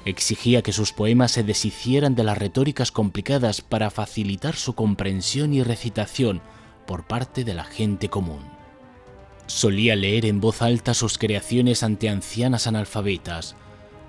exigía 0.06 0.62
que 0.62 0.74
sus 0.74 0.92
poemas 0.92 1.32
se 1.32 1.44
deshicieran 1.44 2.16
de 2.16 2.24
las 2.24 2.38
retóricas 2.38 2.92
complicadas 2.92 3.62
para 3.62 3.90
facilitar 3.90 4.56
su 4.56 4.74
comprensión 4.74 5.54
y 5.54 5.64
recitación 5.64 6.42
por 6.86 7.06
parte 7.06 7.44
de 7.44 7.54
la 7.54 7.64
gente 7.64 8.10
común. 8.10 8.61
Solía 9.48 9.96
leer 9.96 10.26
en 10.26 10.40
voz 10.40 10.62
alta 10.62 10.94
sus 10.94 11.18
creaciones 11.18 11.84
ante 11.84 12.10
ancianas 12.10 12.68
analfabetas. 12.68 13.56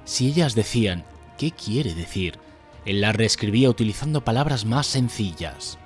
Si 0.04 0.28
ellas 0.28 0.54
decían, 0.54 1.04
¿qué 1.38 1.50
quiere 1.50 1.94
decir? 1.94 2.38
Él 2.84 3.00
las 3.00 3.14
reescribía 3.14 3.70
utilizando 3.70 4.24
palabras 4.24 4.64
más 4.64 4.86
sencillas. 4.86 5.78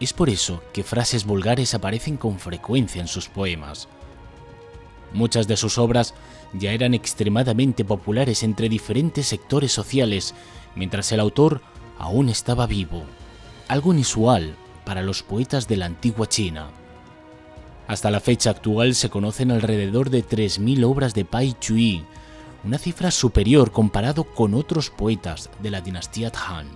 Es 0.00 0.12
por 0.12 0.28
eso 0.28 0.62
que 0.72 0.82
frases 0.82 1.24
vulgares 1.24 1.74
aparecen 1.74 2.16
con 2.16 2.38
frecuencia 2.38 3.00
en 3.00 3.08
sus 3.08 3.28
poemas. 3.28 3.88
Muchas 5.12 5.46
de 5.46 5.56
sus 5.56 5.78
obras 5.78 6.14
ya 6.52 6.72
eran 6.72 6.92
extremadamente 6.92 7.84
populares 7.84 8.42
entre 8.42 8.68
diferentes 8.68 9.26
sectores 9.26 9.72
sociales, 9.72 10.34
mientras 10.74 11.10
el 11.12 11.20
autor 11.20 11.62
aún 11.98 12.28
estaba 12.28 12.66
vivo, 12.66 13.04
algo 13.68 13.94
inusual 13.94 14.54
para 14.84 15.02
los 15.02 15.22
poetas 15.22 15.68
de 15.68 15.76
la 15.76 15.86
antigua 15.86 16.28
China. 16.28 16.68
Hasta 17.86 18.10
la 18.10 18.20
fecha 18.20 18.50
actual 18.50 18.94
se 18.94 19.10
conocen 19.10 19.50
alrededor 19.50 20.10
de 20.10 20.24
3.000 20.24 20.84
obras 20.84 21.14
de 21.14 21.24
Pai 21.24 21.54
Chui, 21.60 22.04
una 22.64 22.78
cifra 22.78 23.12
superior 23.12 23.70
comparado 23.70 24.24
con 24.24 24.54
otros 24.54 24.90
poetas 24.90 25.50
de 25.62 25.70
la 25.70 25.80
dinastía 25.80 26.32
Han. 26.48 26.66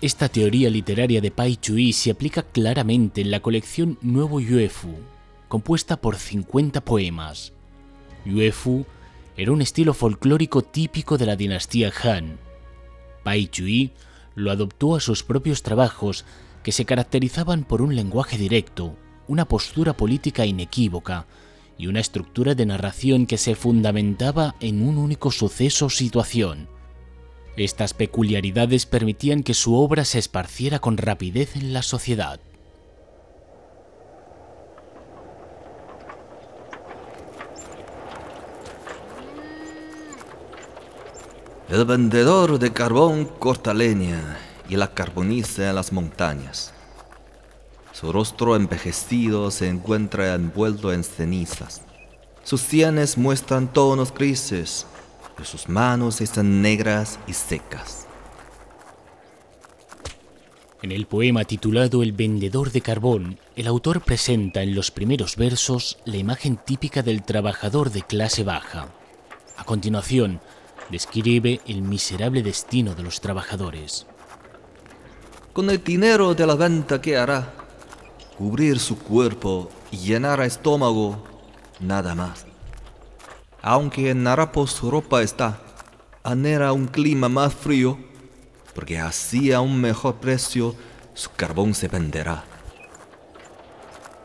Esta 0.00 0.28
teoría 0.28 0.70
literaria 0.70 1.20
de 1.20 1.30
Pai 1.30 1.56
Chui 1.56 1.92
se 1.92 2.12
aplica 2.12 2.42
claramente 2.42 3.20
en 3.20 3.30
la 3.30 3.40
colección 3.40 3.98
Nuevo 4.02 4.40
Yuefu, 4.40 4.94
compuesta 5.48 5.96
por 5.96 6.16
50 6.16 6.80
poemas. 6.84 7.52
Yuefu 8.24 8.86
era 9.36 9.50
un 9.50 9.62
estilo 9.62 9.94
folclórico 9.94 10.62
típico 10.62 11.18
de 11.18 11.26
la 11.26 11.36
dinastía 11.36 11.92
Han. 12.04 12.38
Pai 13.24 13.48
Chui 13.48 13.92
lo 14.34 14.50
adoptó 14.50 14.94
a 14.94 15.00
sus 15.00 15.24
propios 15.24 15.62
trabajos 15.62 16.24
que 16.62 16.72
se 16.72 16.84
caracterizaban 16.84 17.64
por 17.64 17.82
un 17.82 17.94
lenguaje 17.94 18.38
directo, 18.38 18.96
una 19.28 19.46
postura 19.46 19.96
política 19.96 20.46
inequívoca 20.46 21.26
y 21.78 21.86
una 21.86 22.00
estructura 22.00 22.54
de 22.54 22.66
narración 22.66 23.26
que 23.26 23.38
se 23.38 23.54
fundamentaba 23.54 24.54
en 24.60 24.86
un 24.86 24.98
único 24.98 25.30
suceso 25.30 25.86
o 25.86 25.90
situación. 25.90 26.68
Estas 27.56 27.92
peculiaridades 27.92 28.86
permitían 28.86 29.42
que 29.42 29.54
su 29.54 29.74
obra 29.74 30.04
se 30.04 30.18
esparciera 30.18 30.78
con 30.78 30.96
rapidez 30.96 31.56
en 31.56 31.72
la 31.72 31.82
sociedad. 31.82 32.40
El 41.68 41.84
vendedor 41.86 42.58
de 42.58 42.70
carbón 42.72 43.24
corta 43.24 43.72
leña 43.72 44.51
y 44.72 44.76
la 44.76 44.94
carboniza 44.94 45.68
en 45.68 45.74
las 45.74 45.92
montañas. 45.92 46.72
Su 47.92 48.10
rostro 48.10 48.56
envejecido 48.56 49.50
se 49.50 49.68
encuentra 49.68 50.34
envuelto 50.34 50.94
en 50.94 51.04
cenizas. 51.04 51.82
Sus 52.42 52.62
sienes 52.62 53.18
muestran 53.18 53.70
tonos 53.70 54.14
grises 54.14 54.86
y 55.38 55.44
sus 55.44 55.68
manos 55.68 56.22
están 56.22 56.62
negras 56.62 57.18
y 57.26 57.34
secas. 57.34 58.06
En 60.80 60.90
el 60.90 61.04
poema 61.04 61.44
titulado 61.44 62.02
El 62.02 62.12
vendedor 62.12 62.72
de 62.72 62.80
carbón, 62.80 63.38
el 63.56 63.66
autor 63.66 64.00
presenta 64.00 64.62
en 64.62 64.74
los 64.74 64.90
primeros 64.90 65.36
versos 65.36 65.98
la 66.06 66.16
imagen 66.16 66.56
típica 66.56 67.02
del 67.02 67.22
trabajador 67.24 67.90
de 67.90 68.00
clase 68.00 68.42
baja. 68.42 68.88
A 69.58 69.64
continuación, 69.64 70.40
describe 70.90 71.60
el 71.66 71.82
miserable 71.82 72.42
destino 72.42 72.94
de 72.94 73.02
los 73.02 73.20
trabajadores. 73.20 74.06
Con 75.52 75.68
el 75.68 75.84
dinero 75.84 76.34
de 76.34 76.46
la 76.46 76.54
venta 76.54 77.02
que 77.02 77.18
hará, 77.18 77.52
cubrir 78.38 78.78
su 78.78 78.98
cuerpo 78.98 79.68
y 79.90 79.98
llenar 79.98 80.40
el 80.40 80.46
estómago, 80.46 81.22
nada 81.78 82.14
más. 82.14 82.46
Aunque 83.60 84.08
en 84.08 84.22
Narapo 84.22 84.66
su 84.66 84.90
ropa 84.90 85.20
está, 85.20 85.60
anhela 86.22 86.72
un 86.72 86.86
clima 86.86 87.28
más 87.28 87.52
frío, 87.52 87.98
porque 88.74 88.98
así 88.98 89.52
a 89.52 89.60
un 89.60 89.78
mejor 89.78 90.14
precio 90.16 90.74
su 91.12 91.30
carbón 91.36 91.74
se 91.74 91.88
venderá. 91.88 92.44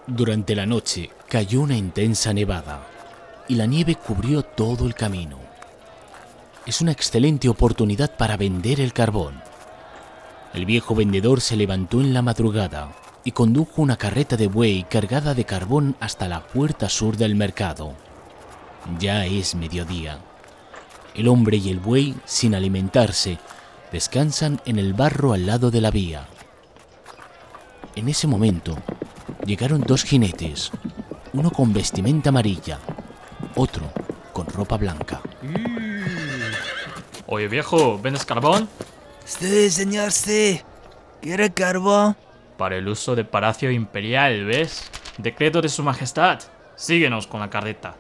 Durante 0.08 0.56
la 0.56 0.66
noche 0.66 1.10
cayó 1.28 1.60
una 1.60 1.76
intensa 1.76 2.32
nevada 2.32 2.88
y 3.50 3.56
la 3.56 3.66
nieve 3.66 3.96
cubrió 3.96 4.44
todo 4.44 4.86
el 4.86 4.96
camino. 4.96 5.40
Es 6.66 6.80
una 6.80 6.94
excelente 6.94 7.50
oportunidad 7.50 8.16
para 8.16 8.38
vender 8.38 8.80
el 8.80 8.94
carbón. 8.94 9.47
El 10.58 10.66
viejo 10.66 10.96
vendedor 10.96 11.40
se 11.40 11.56
levantó 11.56 12.02
en 12.02 12.16
la 12.16 12.24
madrugada 12.24 12.92
y 13.24 13.32
condujo 13.32 13.80
una 13.80 13.96
carreta 13.96 14.38
de 14.38 14.48
buey 14.48 14.86
cargada 14.90 15.36
de 15.36 15.46
carbón 15.46 15.96
hasta 16.00 16.28
la 16.28 16.48
puerta 16.48 16.90
sur 16.90 17.16
del 17.16 17.36
mercado. 17.36 17.94
Ya 18.98 19.28
es 19.28 19.54
mediodía. 19.54 20.18
El 21.14 21.28
hombre 21.28 21.58
y 21.58 21.70
el 21.70 21.80
buey, 21.80 22.16
sin 22.26 22.56
alimentarse, 22.56 23.38
descansan 23.92 24.60
en 24.66 24.80
el 24.80 24.96
barro 24.96 25.34
al 25.34 25.46
lado 25.46 25.70
de 25.70 25.80
la 25.80 25.92
vía. 25.92 26.26
En 27.96 28.10
ese 28.10 28.26
momento, 28.26 28.76
llegaron 29.46 29.82
dos 29.82 30.04
jinetes, 30.04 30.72
uno 31.34 31.52
con 31.52 31.72
vestimenta 31.72 32.30
amarilla, 32.30 32.80
otro 33.54 33.92
con 34.34 34.48
ropa 34.48 34.78
blanca. 34.78 35.22
Oye 37.28 37.48
viejo, 37.48 38.00
¿vendes 38.00 38.26
carbón? 38.26 38.68
Sí, 39.28 39.70
señor, 39.70 40.14
sí. 40.14 40.62
¿Quiere 41.22 41.52
carbón? 41.52 42.16
Para 42.58 42.78
el 42.78 42.88
uso 42.88 43.14
de 43.14 43.26
Palacio 43.26 43.70
Imperial, 43.70 44.46
¿ves? 44.46 44.90
Decreto 45.18 45.62
de 45.62 45.68
su 45.68 45.84
majestad. 45.84 46.40
Síguenos 46.76 47.28
con 47.28 47.42
la 47.42 47.50
carreta. 47.50 47.98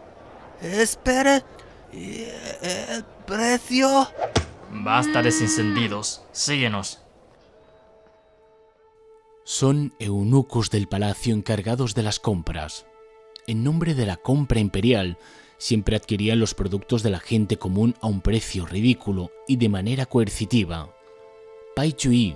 Espere. 0.61 1.43
¿Y 1.91 2.23
el 2.61 3.03
precio? 3.25 4.07
Basta 4.71 5.21
de 5.21 5.29
encendidos. 5.29 6.23
Síguenos. 6.31 7.01
Son 9.43 9.93
eunucos 9.99 10.69
del 10.69 10.87
palacio 10.87 11.35
encargados 11.35 11.93
de 11.93 12.03
las 12.03 12.21
compras. 12.21 12.85
En 13.47 13.65
nombre 13.65 13.95
de 13.95 14.05
la 14.05 14.15
compra 14.15 14.59
imperial, 14.59 15.17
siempre 15.57 15.97
adquirían 15.97 16.39
los 16.39 16.53
productos 16.53 17.03
de 17.03 17.09
la 17.09 17.19
gente 17.19 17.57
común 17.57 17.95
a 18.01 18.07
un 18.07 18.21
precio 18.21 18.65
ridículo 18.65 19.31
y 19.45 19.57
de 19.57 19.69
manera 19.69 20.05
coercitiva. 20.05 20.93
Pai 21.77 21.93
Chui 21.93 22.35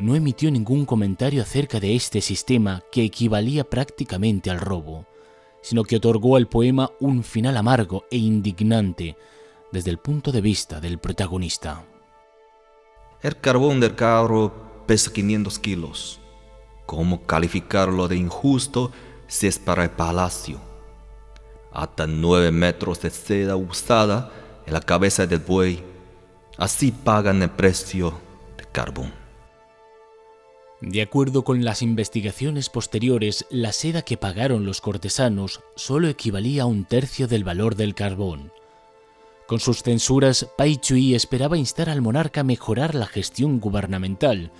no 0.00 0.16
emitió 0.16 0.50
ningún 0.50 0.84
comentario 0.84 1.42
acerca 1.42 1.78
de 1.78 1.94
este 1.94 2.20
sistema 2.20 2.82
que 2.90 3.04
equivalía 3.04 3.62
prácticamente 3.62 4.50
al 4.50 4.58
robo, 4.58 5.06
sino 5.62 5.84
que 5.84 5.98
otorgó 5.98 6.34
al 6.34 6.48
poema 6.48 6.90
un 6.98 7.22
final 7.22 7.56
amargo 7.56 8.06
e 8.10 8.16
indignante 8.16 9.16
desde 9.70 9.92
el 9.92 9.98
punto 9.98 10.32
de 10.32 10.40
vista 10.40 10.80
del 10.80 10.98
protagonista. 10.98 11.84
El 13.22 13.38
carbón 13.38 13.78
del 13.78 13.94
carro 13.94 14.82
pesa 14.88 15.12
500 15.12 15.60
kilos. 15.60 16.20
¿Cómo 16.84 17.22
calificarlo 17.22 18.08
de 18.08 18.16
injusto 18.16 18.90
si 19.28 19.46
es 19.46 19.60
para 19.60 19.84
el 19.84 19.90
palacio? 19.90 20.60
Hasta 21.70 22.08
nueve 22.08 22.50
metros 22.50 23.00
de 23.02 23.10
seda 23.10 23.54
usada 23.54 24.32
en 24.66 24.72
la 24.72 24.80
cabeza 24.80 25.28
del 25.28 25.38
buey. 25.38 25.80
Así 26.58 26.90
pagan 26.90 27.40
el 27.44 27.50
precio 27.50 28.29
carbón. 28.72 29.12
De 30.80 31.02
acuerdo 31.02 31.44
con 31.44 31.64
las 31.64 31.82
investigaciones 31.82 32.70
posteriores, 32.70 33.44
la 33.50 33.72
seda 33.72 34.02
que 34.02 34.16
pagaron 34.16 34.64
los 34.64 34.80
cortesanos 34.80 35.60
solo 35.76 36.08
equivalía 36.08 36.62
a 36.62 36.66
un 36.66 36.84
tercio 36.84 37.28
del 37.28 37.44
valor 37.44 37.74
del 37.74 37.94
carbón. 37.94 38.52
Con 39.46 39.60
sus 39.60 39.82
censuras, 39.82 40.48
Pai 40.56 40.76
Chui 40.76 41.14
esperaba 41.14 41.58
instar 41.58 41.90
al 41.90 42.00
monarca 42.00 42.40
a 42.40 42.44
mejorar 42.44 42.94
la 42.94 43.06
gestión 43.06 43.60
gubernamental 43.60 44.52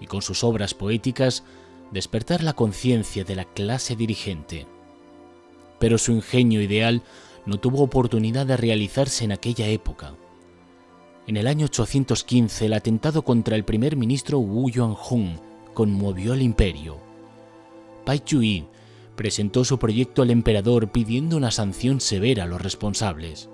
y 0.00 0.06
con 0.06 0.22
sus 0.22 0.42
obras 0.42 0.74
poéticas 0.74 1.44
despertar 1.92 2.42
la 2.42 2.54
conciencia 2.54 3.24
de 3.24 3.36
la 3.36 3.44
clase 3.44 3.94
dirigente. 3.94 4.66
Pero 5.78 5.98
su 5.98 6.12
ingenio 6.12 6.60
ideal 6.60 7.02
no 7.46 7.60
tuvo 7.60 7.82
oportunidad 7.82 8.46
de 8.46 8.56
realizarse 8.56 9.24
en 9.24 9.32
aquella 9.32 9.68
época. 9.68 10.14
En 11.28 11.36
el 11.36 11.46
año 11.46 11.66
815, 11.66 12.64
el 12.64 12.72
atentado 12.72 13.20
contra 13.20 13.54
el 13.54 13.62
primer 13.62 13.96
ministro 13.96 14.38
Wu 14.38 14.70
Yuanhong 14.70 15.38
conmovió 15.74 16.32
al 16.32 16.40
imperio. 16.40 16.96
Pai 18.06 18.20
Chui 18.20 18.64
presentó 19.14 19.62
su 19.66 19.78
proyecto 19.78 20.22
al 20.22 20.30
emperador 20.30 20.90
pidiendo 20.90 21.36
una 21.36 21.50
sanción 21.50 22.00
severa 22.00 22.44
a 22.44 22.46
los 22.46 22.62
responsables. 22.62 23.50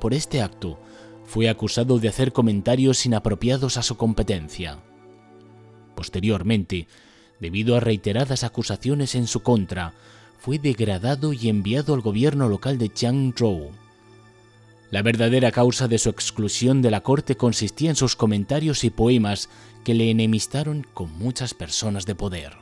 Por 0.00 0.14
este 0.14 0.42
acto, 0.42 0.80
fue 1.26 1.48
acusado 1.48 2.00
de 2.00 2.08
hacer 2.08 2.32
comentarios 2.32 3.06
inapropiados 3.06 3.76
a 3.76 3.84
su 3.84 3.96
competencia. 3.96 4.80
Posteriormente, 5.94 6.88
debido 7.38 7.76
a 7.76 7.80
reiteradas 7.80 8.42
acusaciones 8.42 9.14
en 9.14 9.28
su 9.28 9.44
contra, 9.44 9.94
fue 10.40 10.58
degradado 10.58 11.32
y 11.34 11.50
enviado 11.50 11.94
al 11.94 12.00
gobierno 12.00 12.48
local 12.48 12.78
de 12.78 12.92
Changzhou. 12.92 13.70
La 14.90 15.02
verdadera 15.02 15.52
causa 15.52 15.86
de 15.86 15.98
su 15.98 16.08
exclusión 16.10 16.82
de 16.82 16.90
la 16.90 17.02
corte 17.02 17.36
consistía 17.36 17.90
en 17.90 17.96
sus 17.96 18.16
comentarios 18.16 18.82
y 18.82 18.90
poemas 18.90 19.48
que 19.84 19.94
le 19.94 20.10
enemistaron 20.10 20.84
con 20.94 21.16
muchas 21.16 21.54
personas 21.54 22.06
de 22.06 22.16
poder. 22.16 22.56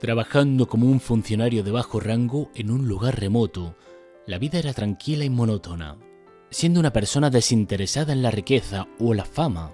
Trabajando 0.00 0.66
como 0.66 0.86
un 0.86 1.00
funcionario 1.00 1.62
de 1.62 1.70
bajo 1.70 2.00
rango 2.00 2.50
en 2.54 2.70
un 2.70 2.88
lugar 2.88 3.20
remoto, 3.20 3.76
la 4.26 4.38
vida 4.38 4.58
era 4.58 4.72
tranquila 4.72 5.24
y 5.24 5.30
monótona, 5.30 5.96
siendo 6.50 6.80
una 6.80 6.92
persona 6.92 7.30
desinteresada 7.30 8.12
en 8.12 8.22
la 8.22 8.30
riqueza 8.30 8.88
o 8.98 9.14
la 9.14 9.24
fama, 9.24 9.72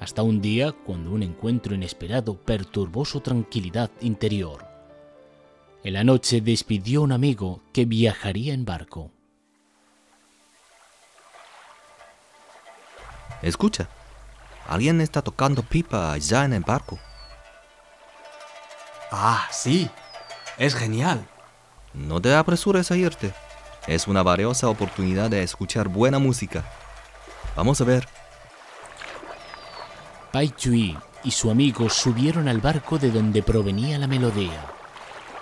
hasta 0.00 0.22
un 0.22 0.40
día 0.40 0.72
cuando 0.72 1.12
un 1.12 1.22
encuentro 1.22 1.74
inesperado 1.74 2.34
perturbó 2.34 3.04
su 3.04 3.20
tranquilidad 3.20 3.90
interior. 4.00 4.71
En 5.84 5.94
la 5.94 6.04
noche 6.04 6.40
despidió 6.40 7.00
a 7.00 7.04
un 7.04 7.12
amigo 7.12 7.60
que 7.72 7.84
viajaría 7.84 8.54
en 8.54 8.64
barco. 8.64 9.10
Escucha, 13.42 13.88
alguien 14.68 15.00
está 15.00 15.22
tocando 15.22 15.62
pipa 15.62 16.12
allá 16.12 16.44
en 16.44 16.52
el 16.52 16.62
barco. 16.62 17.00
Ah, 19.10 19.48
sí. 19.50 19.90
Es 20.56 20.76
genial. 20.76 21.26
No 21.92 22.20
te 22.22 22.32
apresures 22.32 22.90
a 22.92 22.96
irte. 22.96 23.34
Es 23.88 24.06
una 24.06 24.22
valiosa 24.22 24.68
oportunidad 24.68 25.30
de 25.30 25.42
escuchar 25.42 25.88
buena 25.88 26.20
música. 26.20 26.64
Vamos 27.56 27.80
a 27.80 27.84
ver. 27.84 28.06
Pai 30.32 30.50
Chui 30.50 30.96
y 31.24 31.32
su 31.32 31.50
amigo 31.50 31.90
subieron 31.90 32.48
al 32.48 32.60
barco 32.60 32.98
de 32.98 33.10
donde 33.10 33.42
provenía 33.42 33.98
la 33.98 34.06
melodía. 34.06 34.64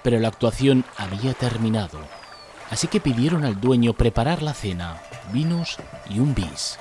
Pero 0.02 0.18
la 0.18 0.28
actuación 0.28 0.84
había 0.96 1.34
terminado, 1.34 1.98
así 2.70 2.88
que 2.88 3.00
pidieron 3.00 3.44
al 3.44 3.60
dueño 3.60 3.92
preparar 3.92 4.42
la 4.42 4.54
cena, 4.54 5.02
vinos 5.32 5.76
y 6.08 6.18
un 6.20 6.34
bis. 6.34 6.78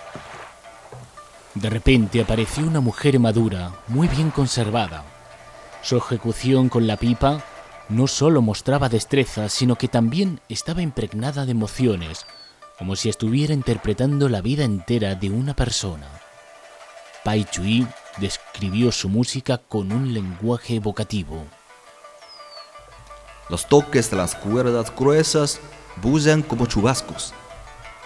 De 1.56 1.70
repente 1.70 2.22
apareció 2.22 2.66
una 2.66 2.80
mujer 2.80 3.20
madura, 3.20 3.72
muy 3.88 4.08
bien 4.08 4.32
conservada. 4.32 5.04
Su 5.82 5.98
ejecución 5.98 6.70
con 6.70 6.88
la 6.88 6.98
pipa 6.98 7.44
no 7.90 8.08
solo 8.08 8.42
mostraba 8.42 8.88
destreza, 8.88 9.50
sino 9.50 9.76
que 9.76 9.88
también 9.88 10.40
estaba 10.48 10.82
impregnada 10.82 11.46
de 11.46 11.52
emociones, 11.52 12.26
como 12.78 12.96
si 12.96 13.10
estuviera 13.10 13.54
interpretando 13.54 14.30
la 14.30 14.42
vida 14.42 14.64
entera 14.64 15.16
de 15.16 15.30
una 15.30 15.56
persona. 15.56 16.08
Pai 17.26 17.46
Chui 17.46 17.86
describió 18.18 18.92
su 18.92 19.10
música 19.10 19.58
con 19.58 19.92
un 19.92 20.14
lenguaje 20.14 20.75
evocativo. 20.75 21.46
Los 23.50 23.68
toques 23.68 24.12
de 24.12 24.18
las 24.18 24.35
cuerdas 24.35 24.94
gruesas 24.96 25.59
bullen 26.01 26.44
como 26.44 26.68
chubascos, 26.68 27.33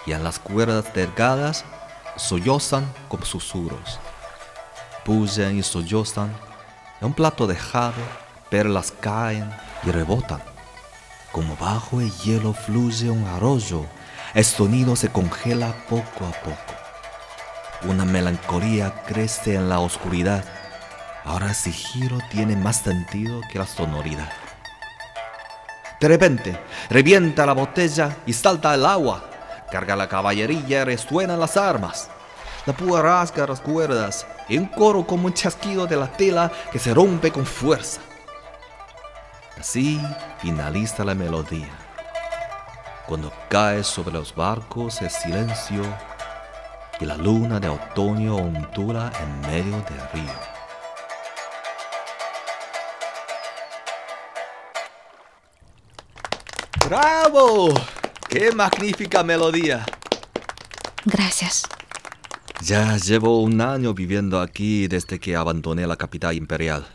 y 0.06 0.14
en 0.14 0.24
las 0.24 0.40
cuerdas 0.40 0.94
delgadas 0.94 1.66
sollozan 2.16 2.86
como 3.10 3.26
susurros. 3.26 4.00
Bullen 5.06 5.60
y 5.60 5.64
sollozan 5.64 6.34
en 7.02 7.08
un 7.08 7.14
plato 7.14 7.46
de 7.46 7.58
jade, 7.58 8.02
perlas 8.50 8.94
caen 9.02 9.54
y 9.84 9.92
rebotan. 9.92 10.42
Como 11.34 11.58
bajo 11.58 12.00
el 12.00 12.10
hielo 12.20 12.54
fluye 12.54 13.10
un 13.10 13.28
arroyo, 13.28 13.86
el 14.34 14.46
sonido 14.46 14.96
se 14.96 15.10
congela 15.10 15.76
poco 15.90 16.26
a 16.26 16.32
poco. 16.32 16.74
Una 17.84 18.06
melancolía 18.06 19.04
crece 19.06 19.56
en 19.56 19.68
la 19.68 19.80
oscuridad. 19.80 20.46
Ahora 21.26 21.52
ese 21.52 21.72
giro 21.72 22.20
tiene 22.32 22.56
más 22.56 22.78
sentido 22.78 23.42
que 23.52 23.60
la 23.60 23.68
sonoridad. 23.68 24.43
De 26.04 26.10
repente, 26.10 26.60
revienta 26.90 27.46
la 27.46 27.54
botella 27.54 28.18
y 28.26 28.34
salta 28.34 28.74
el 28.74 28.86
agua. 28.86 29.24
Carga 29.72 29.96
la 29.96 30.10
caballería 30.10 30.82
y 30.82 30.84
resuenan 30.84 31.40
las 31.40 31.56
armas. 31.56 32.10
La 32.66 32.74
púa 32.74 33.02
rasga 33.02 33.48
las 33.48 33.62
cuerdas 33.62 34.28
y 34.50 34.58
un 34.58 34.66
coro 34.66 35.08
como 35.08 35.28
un 35.28 35.34
chasquido 35.34 35.88
de 35.88 35.96
la 35.96 36.12
tela 36.12 36.52
que 36.74 36.78
se 36.78 36.94
rompe 36.94 37.32
con 37.32 37.46
fuerza. 37.46 38.02
Así 39.58 40.02
finaliza 40.40 41.06
la 41.06 41.16
melodía. 41.16 41.72
Cuando 43.08 43.32
cae 43.48 43.82
sobre 43.82 44.12
los 44.12 44.36
barcos 44.36 45.02
el 45.02 45.10
silencio 45.10 45.84
y 47.00 47.06
la 47.06 47.16
luna 47.16 47.62
de 47.62 47.70
otoño 47.70 48.36
ondula 48.36 49.10
en 49.22 49.42
medio 49.50 49.78
del 49.78 50.02
río. 50.12 50.53
¡Bravo! 56.94 57.74
¡Qué 58.30 58.52
magnífica 58.52 59.24
melodía! 59.24 59.84
Gracias. 61.04 61.64
Ya 62.62 62.98
llevo 62.98 63.42
un 63.42 63.62
año 63.62 63.96
viviendo 63.96 64.40
aquí 64.40 64.88
desde 64.88 65.18
que 65.18 65.36
abandoné 65.36 65.88
la 65.88 65.96
capital 65.96 66.36
imperial. 66.36 66.86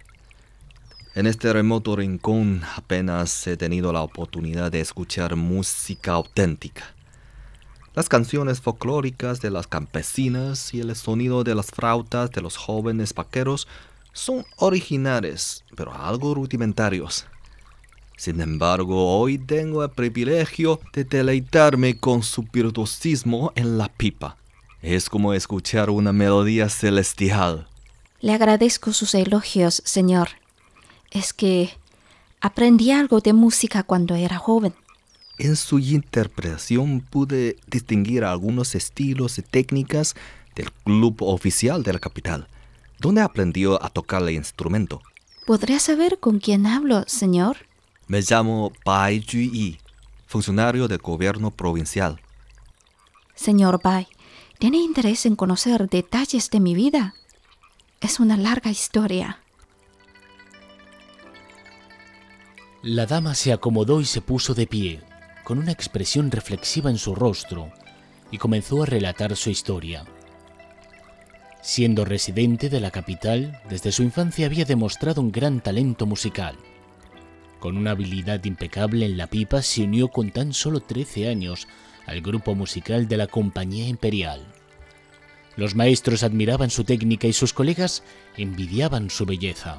En 1.17 1.27
este 1.27 1.53
remoto 1.53 1.97
rincón 1.97 2.63
apenas 2.77 3.45
he 3.49 3.57
tenido 3.57 3.93
la 3.93 4.03
oportunidad 4.03 4.71
de 4.71 4.81
escuchar 4.81 5.35
música 5.35 6.13
auténtica. 6.13 6.95
Las 7.97 8.09
canciones 8.09 8.61
folclóricas 8.61 9.41
de 9.41 9.51
las 9.51 9.67
campesinas 9.67 10.75
y 10.75 10.79
el 10.79 10.95
sonido 10.95 11.43
de 11.43 11.57
las 11.57 11.73
flautas 11.73 12.31
de 12.31 12.41
los 12.41 12.57
jóvenes 12.57 13.13
vaqueros 13.15 13.67
son 14.13 14.47
originales, 14.59 15.65
pero 15.75 15.93
algo 15.93 16.37
rudimentarios. 16.37 17.27
Sin 18.19 18.41
embargo, 18.41 19.17
hoy 19.17 19.39
tengo 19.39 19.85
el 19.85 19.91
privilegio 19.91 20.81
de 20.93 21.05
deleitarme 21.05 22.01
con 22.01 22.25
su 22.25 22.43
virtuosismo 22.43 23.53
en 23.55 23.79
la 23.79 23.89
pipa. 23.89 24.37
Es 24.83 25.09
como 25.09 25.35
escuchar 25.35 25.89
una 25.89 26.13
melodía 26.13 26.69
celestial. 26.69 27.69
Le 28.21 28.33
agradezco 28.33 28.93
sus 28.93 29.15
elogios, 29.15 29.83
señor. 29.85 30.31
Es 31.13 31.33
que 31.33 31.71
aprendí 32.41 32.91
algo 32.91 33.21
de 33.21 33.33
música 33.35 33.85
cuando 33.85 34.17
era 34.17 34.37
joven. 34.37 34.75
En 35.39 35.55
su 35.55 35.79
interpretación 35.79 37.01
pude 37.01 37.57
distinguir 37.69 38.25
algunos 38.25 38.75
estilos 38.75 39.39
y 39.39 39.43
técnicas 39.43 40.17
del 40.57 40.73
club 40.73 41.19
oficial 41.21 41.85
de 41.85 41.93
la 41.93 42.01
capital, 42.01 42.49
donde 42.99 43.21
aprendió 43.21 43.81
a 43.81 43.91
tocar 43.91 44.23
el 44.23 44.31
instrumento. 44.31 45.01
¿Podría 45.47 45.79
saber 45.79 46.19
con 46.19 46.41
quién 46.41 46.67
hablo, 46.67 47.05
señor? 47.07 47.68
Me 48.09 48.23
llamo 48.23 48.73
Bai 48.87 49.21
Yi, 49.21 49.79
funcionario 50.27 50.89
del 50.89 50.97
gobierno 50.97 51.51
provincial. 51.51 52.19
Señor 53.35 53.83
Bai, 53.83 54.09
¿tiene 54.59 54.79
interés 54.79 55.27
en 55.27 55.37
conocer 55.37 55.91
detalles 55.91 56.49
de 56.49 56.59
mi 56.59 56.75
vida? 56.75 57.15
Es 58.01 58.19
una 58.19 58.39
larga 58.39 58.71
historia. 58.71 59.41
La 62.81 63.05
dama 63.05 63.35
se 63.35 63.53
acomodó 63.53 64.01
y 64.01 64.07
se 64.07 64.23
puso 64.23 64.55
de 64.55 64.67
pie, 64.67 65.03
con 65.45 65.59
una 65.59 65.73
expresión 65.73 66.31
reflexiva 66.31 66.89
en 66.89 66.97
su 66.97 67.15
rostro, 67.15 67.71
y 68.31 68.39
comenzó 68.39 68.85
a 68.85 68.87
relatar 68.87 69.37
su 69.37 69.51
historia. 69.51 70.07
Siendo 71.61 72.07
residente 72.07 72.71
de 72.71 72.81
la 72.81 72.91
capital, 72.91 73.61
desde 73.69 73.93
su 73.93 74.03
infancia 74.03 74.47
había 74.47 74.65
demostrado 74.65 75.21
un 75.21 75.31
gran 75.31 75.61
talento 75.61 76.07
musical. 76.07 76.57
Con 77.61 77.77
una 77.77 77.91
habilidad 77.91 78.45
impecable 78.45 79.05
en 79.07 79.17
la 79.17 79.27
pipa, 79.27 79.63
se 79.63 79.83
unió 79.83 80.09
con 80.09 80.31
tan 80.31 80.53
solo 80.53 80.81
13 80.81 81.29
años 81.29 81.67
al 82.07 82.21
grupo 82.21 82.55
musical 82.55 83.09
de 83.09 83.17
la 83.17 83.27
Compañía 83.27 83.89
Imperial. 83.89 84.47
Los 85.57 85.75
maestros 85.75 86.23
admiraban 86.23 86.71
su 86.71 86.85
técnica 86.85 87.27
y 87.27 87.33
sus 87.33 87.53
colegas 87.53 88.05
envidiaban 88.37 89.11
su 89.11 89.27
belleza. 89.27 89.79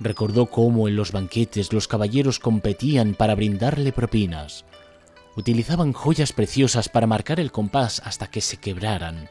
Recordó 0.00 0.46
cómo 0.46 0.86
en 0.86 0.96
los 0.96 1.12
banquetes 1.12 1.72
los 1.72 1.88
caballeros 1.88 2.38
competían 2.38 3.14
para 3.14 3.34
brindarle 3.34 3.92
propinas. 3.92 4.66
Utilizaban 5.36 5.94
joyas 5.94 6.32
preciosas 6.32 6.90
para 6.90 7.06
marcar 7.06 7.40
el 7.40 7.52
compás 7.52 8.02
hasta 8.04 8.26
que 8.26 8.42
se 8.42 8.58
quebraran. 8.58 9.30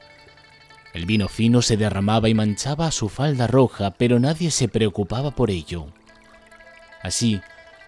El 0.93 1.05
vino 1.05 1.27
fino 1.27 1.61
se 1.61 1.77
derramaba 1.77 2.29
y 2.29 2.33
manchaba 2.33 2.89
su 2.89 3.09
falda 3.09 3.45
roja, 3.45 3.91
pero 3.91 4.19
nadie 4.19 4.49
se 4.49 4.67
preocupaba 4.67 5.31
por 5.31 5.51
ello. 5.51 5.87
Así, 7.01 7.41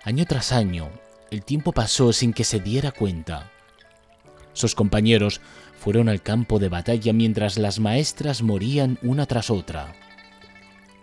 año 0.04 0.26
tras 0.26 0.52
año, 0.52 0.90
el 1.30 1.44
tiempo 1.44 1.72
pasó 1.72 2.14
sin 2.14 2.34
que 2.34 2.44
se 2.44 2.60
diera 2.60 2.92
cuenta. 2.92 3.52
Sus 4.54 4.76
compañeros 4.76 5.42
fueron 5.78 6.10
al 6.10 6.22
campo 6.22 6.60
de 6.60 6.70
batalla 6.70 7.14
mientras 7.14 7.58
las 7.58 7.80
maestras 7.80 8.42
morían 8.42 9.00
una 9.02 9.26
tras 9.26 9.50
otra. 9.50 9.96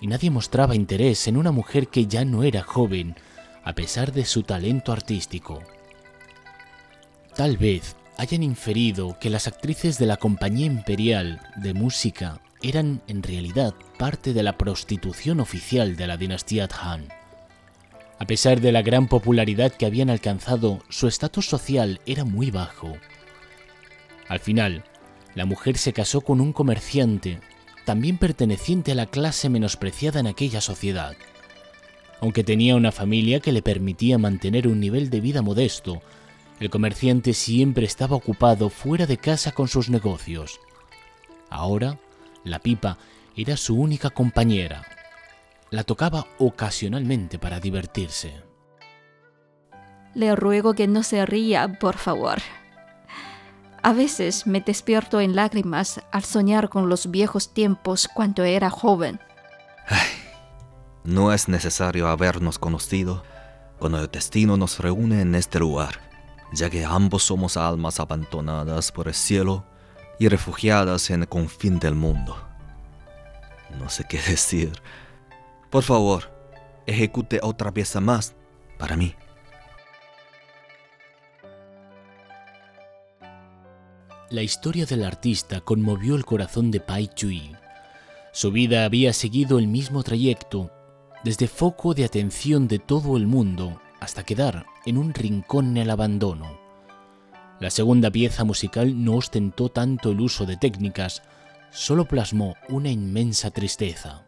Y 0.01 0.07
nadie 0.07 0.31
mostraba 0.31 0.77
interés 0.77 1.27
en 1.27 1.37
una 1.37 1.51
mujer 1.51 1.89
que 1.89 2.07
ya 2.07 2.25
no 2.25 2.45
era 2.45 2.63
joven, 2.63 3.17
a 3.65 3.75
pesar 3.75 4.13
de 4.13 4.25
su 4.25 4.43
talento 4.43 4.93
artístico. 4.93 5.63
Tal 7.35 7.57
vez 7.57 7.97
hayan 8.17 8.43
inferido 8.43 9.19
que 9.21 9.31
las 9.31 9.47
actrices 9.47 9.99
de 9.99 10.07
la 10.07 10.17
Compañía 10.17 10.67
Imperial 10.67 11.41
de 11.57 11.75
Música 11.75 12.41
eran 12.63 13.01
en 13.07 13.23
realidad 13.23 13.75
parte 13.99 14.33
de 14.33 14.43
la 14.43 14.59
prostitución 14.59 15.41
oficial 15.41 15.97
de 15.97 16.07
la 16.07 16.17
dinastía 16.17 16.69
Han. 16.81 17.18
A 18.19 18.25
pesar 18.27 18.61
de 18.61 18.73
la 18.73 18.83
gran 18.83 19.07
popularidad 19.07 19.73
que 19.73 19.87
habían 19.87 20.11
alcanzado, 20.11 20.81
su 20.89 21.07
estatus 21.07 21.47
social 21.47 22.01
era 22.05 22.25
muy 22.25 22.51
bajo. 22.51 22.97
Al 24.29 24.41
final, 24.41 24.85
la 25.35 25.45
mujer 25.45 25.79
se 25.79 25.93
casó 25.93 26.21
con 26.21 26.41
un 26.41 26.53
comerciante, 26.53 27.39
también 27.85 28.19
perteneciente 28.19 28.93
a 28.93 28.97
la 28.97 29.07
clase 29.07 29.49
menospreciada 29.49 30.19
en 30.19 30.27
aquella 30.27 30.61
sociedad. 30.61 31.17
Aunque 32.21 32.43
tenía 32.43 32.75
una 32.75 32.91
familia 32.91 33.39
que 33.39 33.53
le 33.53 33.63
permitía 33.63 34.19
mantener 34.19 34.67
un 34.67 34.81
nivel 34.81 35.11
de 35.11 35.21
vida 35.21 35.41
modesto, 35.41 36.03
el 36.59 36.71
comerciante 36.71 37.35
siempre 37.35 37.87
estaba 37.87 38.17
ocupado 38.17 38.69
fuera 38.69 39.07
de 39.07 39.17
casa 39.17 39.53
con 39.53 39.69
sus 39.69 39.91
negocios. 39.91 40.59
Ahora, 41.51 41.99
la 42.43 42.59
pipa 42.59 42.99
era 43.37 43.57
su 43.57 43.77
única 43.77 44.11
compañera. 44.11 44.98
La 45.71 45.85
tocaba 45.85 46.27
ocasionalmente 46.39 47.39
para 47.39 47.61
divertirse. 47.61 48.43
Le 50.15 50.35
ruego 50.35 50.75
que 50.75 50.89
no 50.89 51.03
se 51.03 51.25
ría, 51.27 51.79
por 51.79 51.97
favor. 51.97 52.39
A 53.83 53.93
veces 53.93 54.47
me 54.47 54.61
despierto 54.61 55.21
en 55.21 55.37
lágrimas 55.37 56.01
al 56.11 56.25
soñar 56.25 56.69
con 56.69 56.89
los 56.89 57.11
viejos 57.11 57.53
tiempos 57.53 58.09
cuando 58.13 58.45
era 58.45 58.71
joven. 58.71 59.21
No 61.05 61.33
es 61.33 61.49
necesario 61.49 62.09
habernos 62.09 62.59
conocido 62.59 63.23
cuando 63.79 64.01
el 64.01 64.11
destino 64.11 64.57
nos 64.57 64.79
reúne 64.81 65.21
en 65.21 65.35
este 65.35 65.59
lugar, 65.61 66.01
ya 66.53 66.69
que 66.69 66.85
ambos 66.85 67.23
somos 67.25 67.57
almas 67.57 68.01
abandonadas 68.01 68.91
por 68.91 69.09
el 69.09 69.15
cielo 69.15 69.65
y 70.19 70.29
refugiadas 70.29 71.11
en 71.11 71.23
el 71.23 71.29
confín 71.29 71.79
del 71.79 71.95
mundo. 71.95 72.37
No 73.79 73.89
sé 73.89 74.05
qué 74.09 74.21
decir. 74.29 74.73
Por 75.71 75.83
favor, 75.83 76.31
ejecute 76.87 77.41
otra 77.43 77.73
pieza 77.73 78.01
más 78.01 78.35
para 78.79 78.97
mí. 78.97 79.15
La 84.31 84.43
historia 84.43 84.87
del 84.87 85.05
artista 85.05 85.61
conmovió 85.61 86.15
el 86.15 86.25
corazón 86.25 86.71
de 86.71 86.81
Pai 86.81 87.09
Chui. 87.09 87.57
Su 88.33 88.53
vida 88.53 88.85
había 88.85 89.13
seguido 89.13 89.59
el 89.59 89.67
mismo 89.67 90.03
trayecto, 90.03 90.71
desde 91.25 91.49
foco 91.49 91.95
de 91.95 92.05
atención 92.05 92.69
de 92.69 92.79
todo 92.79 93.17
el 93.17 93.27
mundo 93.27 93.81
hasta 94.01 94.23
quedar 94.23 94.67
en 94.87 94.97
un 94.97 95.13
rincón 95.13 95.69
en 95.71 95.79
el 95.79 95.91
abandono. 95.91 96.59
La 97.59 97.71
segunda 97.71 98.11
pieza 98.11 98.45
musical 98.45 99.03
no 99.05 99.17
ostentó 99.17 99.69
tanto 99.69 100.13
el 100.13 100.21
uso 100.21 100.47
de 100.47 100.57
técnicas, 100.57 101.23
solo 101.71 102.05
plasmó 102.05 102.55
una 102.69 102.91
inmensa 102.91 103.51
tristeza. 103.51 104.28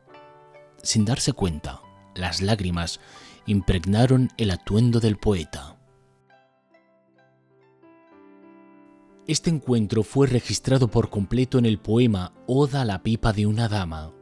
Sin 0.83 1.05
darse 1.05 1.33
cuenta, 1.33 1.83
las 2.15 2.41
lágrimas 2.41 3.01
impregnaron 3.47 4.31
el 4.37 4.51
atuendo 4.51 5.01
del 5.01 5.17
poeta. 5.17 5.77
Este 9.27 9.51
encuentro 9.51 10.03
fue 10.03 10.27
registrado 10.27 10.89
por 10.89 11.11
completo 11.11 11.59
en 11.59 11.67
el 11.67 11.79
poema 11.79 12.33
Oda 12.47 12.83
a 12.83 12.85
la 12.85 13.03
pipa 13.03 13.33
de 13.33 13.47
una 13.47 13.69
dama. 13.69 14.13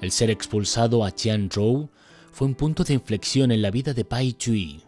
El 0.00 0.10
ser 0.10 0.30
expulsado 0.30 1.04
a 1.04 1.10
Tianzhou 1.10 1.90
fue 2.32 2.46
un 2.46 2.54
punto 2.54 2.84
de 2.84 2.94
inflexión 2.94 3.50
en 3.52 3.62
la 3.62 3.70
vida 3.70 3.94
de 3.94 4.04
Pai 4.04 4.32
Chui. 4.34 4.82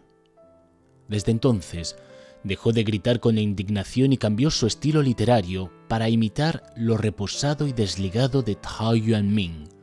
Desde 1.07 1.31
entonces, 1.31 1.95
dejó 2.43 2.71
de 2.71 2.83
gritar 2.83 3.19
con 3.19 3.37
indignación 3.37 4.13
y 4.13 4.17
cambió 4.17 4.51
su 4.51 4.67
estilo 4.67 5.01
literario 5.01 5.71
para 5.87 6.09
imitar 6.09 6.63
lo 6.75 6.97
reposado 6.97 7.67
y 7.67 7.73
desligado 7.73 8.41
de 8.41 8.55
Tao 8.55 8.95
Yuanming. 8.95 9.80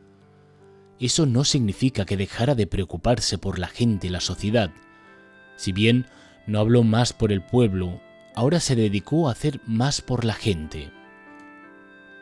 Eso 1.01 1.27
no 1.27 1.45
significa 1.45 2.05
que 2.05 2.17
dejara 2.17 2.55
de 2.55 2.67
preocuparse 2.67 3.39
por 3.39 3.59
la 3.59 3.69
gente 3.69 4.09
y 4.09 4.11
la 4.11 4.21
sociedad. 4.21 4.71
Si 5.57 5.73
bien 5.73 6.07
no 6.47 6.59
habló 6.59 6.83
más 6.83 7.13
por 7.13 7.31
el 7.31 7.43
pueblo, 7.43 8.01
ahora 8.35 8.59
se 8.59 8.75
dedicó 8.75 9.29
a 9.29 9.33
hacer 9.33 9.61
más 9.67 10.01
por 10.01 10.25
la 10.25 10.35
gente. 10.35 10.91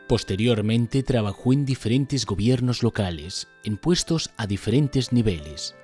Posteriormente 0.07 1.03
trabajó 1.03 1.53
en 1.53 1.65
diferentes 1.65 2.25
gobiernos 2.25 2.81
locales, 2.81 3.47
en 3.63 3.77
puestos 3.77 4.31
a 4.37 4.47
diferentes 4.47 5.11
niveles. 5.11 5.75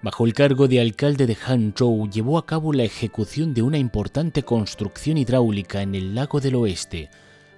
Bajo 0.00 0.26
el 0.26 0.32
cargo 0.32 0.68
de 0.68 0.80
alcalde 0.80 1.26
de 1.26 1.34
Hangzhou 1.36 2.08
llevó 2.10 2.38
a 2.38 2.46
cabo 2.46 2.72
la 2.72 2.82
ejecución 2.82 3.54
de 3.54 3.62
una 3.62 3.78
importante 3.78 4.42
construcción 4.42 5.16
hidráulica 5.18 5.82
en 5.82 5.94
el 5.94 6.14
lago 6.14 6.40
del 6.40 6.56
oeste, 6.56 7.10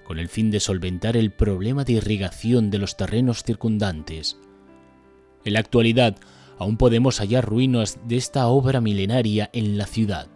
con 0.03 0.19
el 0.19 0.29
fin 0.29 0.51
de 0.51 0.59
solventar 0.59 1.17
el 1.17 1.31
problema 1.31 1.83
de 1.83 1.93
irrigación 1.93 2.69
de 2.69 2.77
los 2.77 2.97
terrenos 2.97 3.43
circundantes. 3.43 4.37
En 5.45 5.53
la 5.53 5.59
actualidad, 5.59 6.17
aún 6.57 6.75
podemos 6.75 7.19
hallar 7.19 7.45
ruinas 7.45 7.99
de 8.05 8.17
esta 8.17 8.47
obra 8.47 8.81
milenaria 8.81 9.49
en 9.53 9.77
la 9.77 9.85
ciudad. 9.85 10.27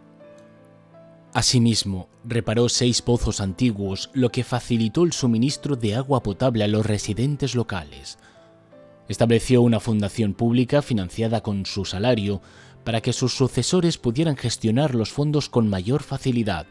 Asimismo, 1.34 2.10
reparó 2.24 2.69
seis 2.69 3.02
pozos 3.02 3.39
antiguos, 3.41 4.10
lo 4.13 4.30
que 4.30 4.43
facilitó 4.43 5.04
el 5.04 5.13
suministro 5.13 5.76
de 5.76 5.95
agua 5.95 6.24
potable 6.24 6.63
a 6.63 6.67
los 6.67 6.86
residentes 6.86 7.54
locales. 7.54 8.17
Estableció 9.08 9.62
una 9.62 9.80
fundación 9.80 10.34
pública 10.34 10.82
financiada 10.82 11.41
con 11.41 11.65
su 11.65 11.86
salario 11.86 12.41
para 12.84 13.02
que 13.02 13.13
sus 13.13 13.34
sucesores 13.34 13.98
pudieran 13.98 14.38
gestionar 14.38 14.95
los 14.95 15.12
fondos 15.12 15.50
con 15.50 15.67
mayor 15.67 16.04
facilidad. 16.04 16.65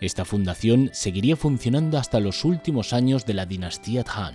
Esta 0.00 0.24
fundación 0.24 0.90
seguiría 0.92 1.36
funcionando 1.36 1.98
hasta 1.98 2.20
los 2.20 2.44
últimos 2.44 2.92
años 2.92 3.24
de 3.26 3.34
la 3.34 3.46
dinastía 3.46 4.04
Han. 4.14 4.34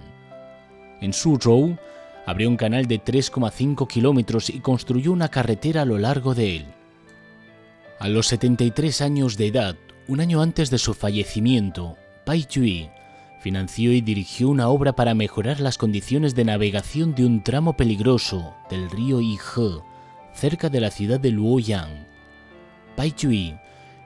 En 1.01 1.13
Suzhou, 1.13 1.77
abrió 2.25 2.49
un 2.49 2.57
canal 2.57 2.85
de 2.85 3.03
3,5 3.03 3.87
kilómetros 3.87 4.49
y 4.49 4.59
construyó 4.59 5.11
una 5.11 5.29
carretera 5.29 5.83
a 5.83 5.85
lo 5.85 5.97
largo 5.97 6.35
de 6.35 6.57
él. 6.57 6.65
A 7.99 8.07
los 8.07 8.27
73 8.27 9.01
años 9.01 9.37
de 9.37 9.47
edad, 9.47 9.75
un 10.07 10.21
año 10.21 10.41
antes 10.41 10.69
de 10.69 10.77
su 10.77 10.93
fallecimiento, 10.93 11.97
Pai 12.25 12.45
Chui 12.45 12.89
financió 13.39 13.93
y 13.93 14.01
dirigió 14.01 14.49
una 14.49 14.69
obra 14.69 14.93
para 14.93 15.13
mejorar 15.13 15.59
las 15.59 15.77
condiciones 15.77 16.35
de 16.35 16.45
navegación 16.45 17.15
de 17.15 17.25
un 17.25 17.43
tramo 17.43 17.77
peligroso 17.77 18.53
del 18.69 18.89
río 18.89 19.21
Ihe, 19.21 19.81
cerca 20.33 20.69
de 20.69 20.81
la 20.81 20.91
ciudad 20.91 21.19
de 21.19 21.31
Luoyang. 21.31 22.05
Pai 22.95 23.11
Chui 23.11 23.55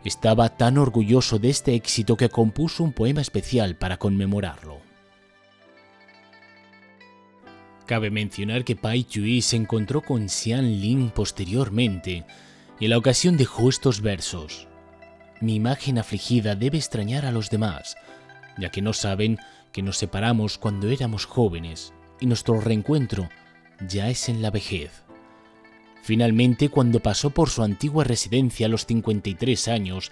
estaba 0.03 0.49
tan 0.49 0.77
orgulloso 0.77 1.39
de 1.39 1.49
este 1.49 1.73
éxito 1.73 2.15
que 2.15 2.29
compuso 2.29 2.83
un 2.83 2.93
poema 2.93 3.21
especial 3.21 3.75
para 3.75 3.97
conmemorarlo. 3.97 4.82
Cabe 7.85 8.09
mencionar 8.11 8.63
que 8.63 8.77
Pai 8.77 9.03
Chui 9.03 9.41
se 9.41 9.57
encontró 9.57 10.01
con 10.01 10.29
Xian 10.29 10.79
Lin 10.79 11.09
posteriormente 11.09 12.25
y 12.79 12.85
en 12.85 12.89
la 12.89 12.97
ocasión 12.97 13.35
dejó 13.35 13.69
estos 13.69 14.01
versos. 14.01 14.67
Mi 15.41 15.55
imagen 15.55 15.97
afligida 15.97 16.55
debe 16.55 16.77
extrañar 16.77 17.25
a 17.25 17.31
los 17.31 17.49
demás, 17.49 17.97
ya 18.57 18.69
que 18.69 18.81
no 18.81 18.93
saben 18.93 19.37
que 19.73 19.81
nos 19.81 19.97
separamos 19.97 20.57
cuando 20.57 20.89
éramos 20.89 21.25
jóvenes 21.25 21.93
y 22.21 22.25
nuestro 22.25 22.61
reencuentro 22.61 23.29
ya 23.85 24.09
es 24.09 24.29
en 24.29 24.41
la 24.41 24.49
vejez. 24.49 25.03
Finalmente, 26.03 26.69
cuando 26.69 27.01
pasó 27.01 27.31
por 27.31 27.49
su 27.49 27.63
antigua 27.63 28.05
residencia 28.05 28.67
a 28.67 28.69
los 28.69 28.85
53 28.85 29.67
años, 29.67 30.11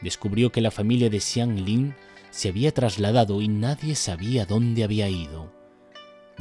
descubrió 0.00 0.50
que 0.50 0.60
la 0.60 0.70
familia 0.72 1.10
de 1.10 1.20
Xiang 1.20 1.64
Lin 1.64 1.94
se 2.30 2.48
había 2.48 2.72
trasladado 2.72 3.40
y 3.42 3.48
nadie 3.48 3.94
sabía 3.94 4.44
dónde 4.46 4.82
había 4.82 5.08
ido. 5.08 5.61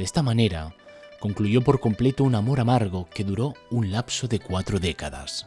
De 0.02 0.06
esta 0.06 0.24
manera, 0.24 0.76
concluyó 1.20 1.62
por 1.62 1.80
completo 1.80 2.24
un 2.24 2.34
amor 2.34 2.60
amargo 2.60 3.08
que 3.14 3.24
duró 3.24 3.54
un 3.70 3.92
lapso 3.92 4.28
de 4.28 4.40
cuatro 4.40 4.80
décadas. 4.80 5.46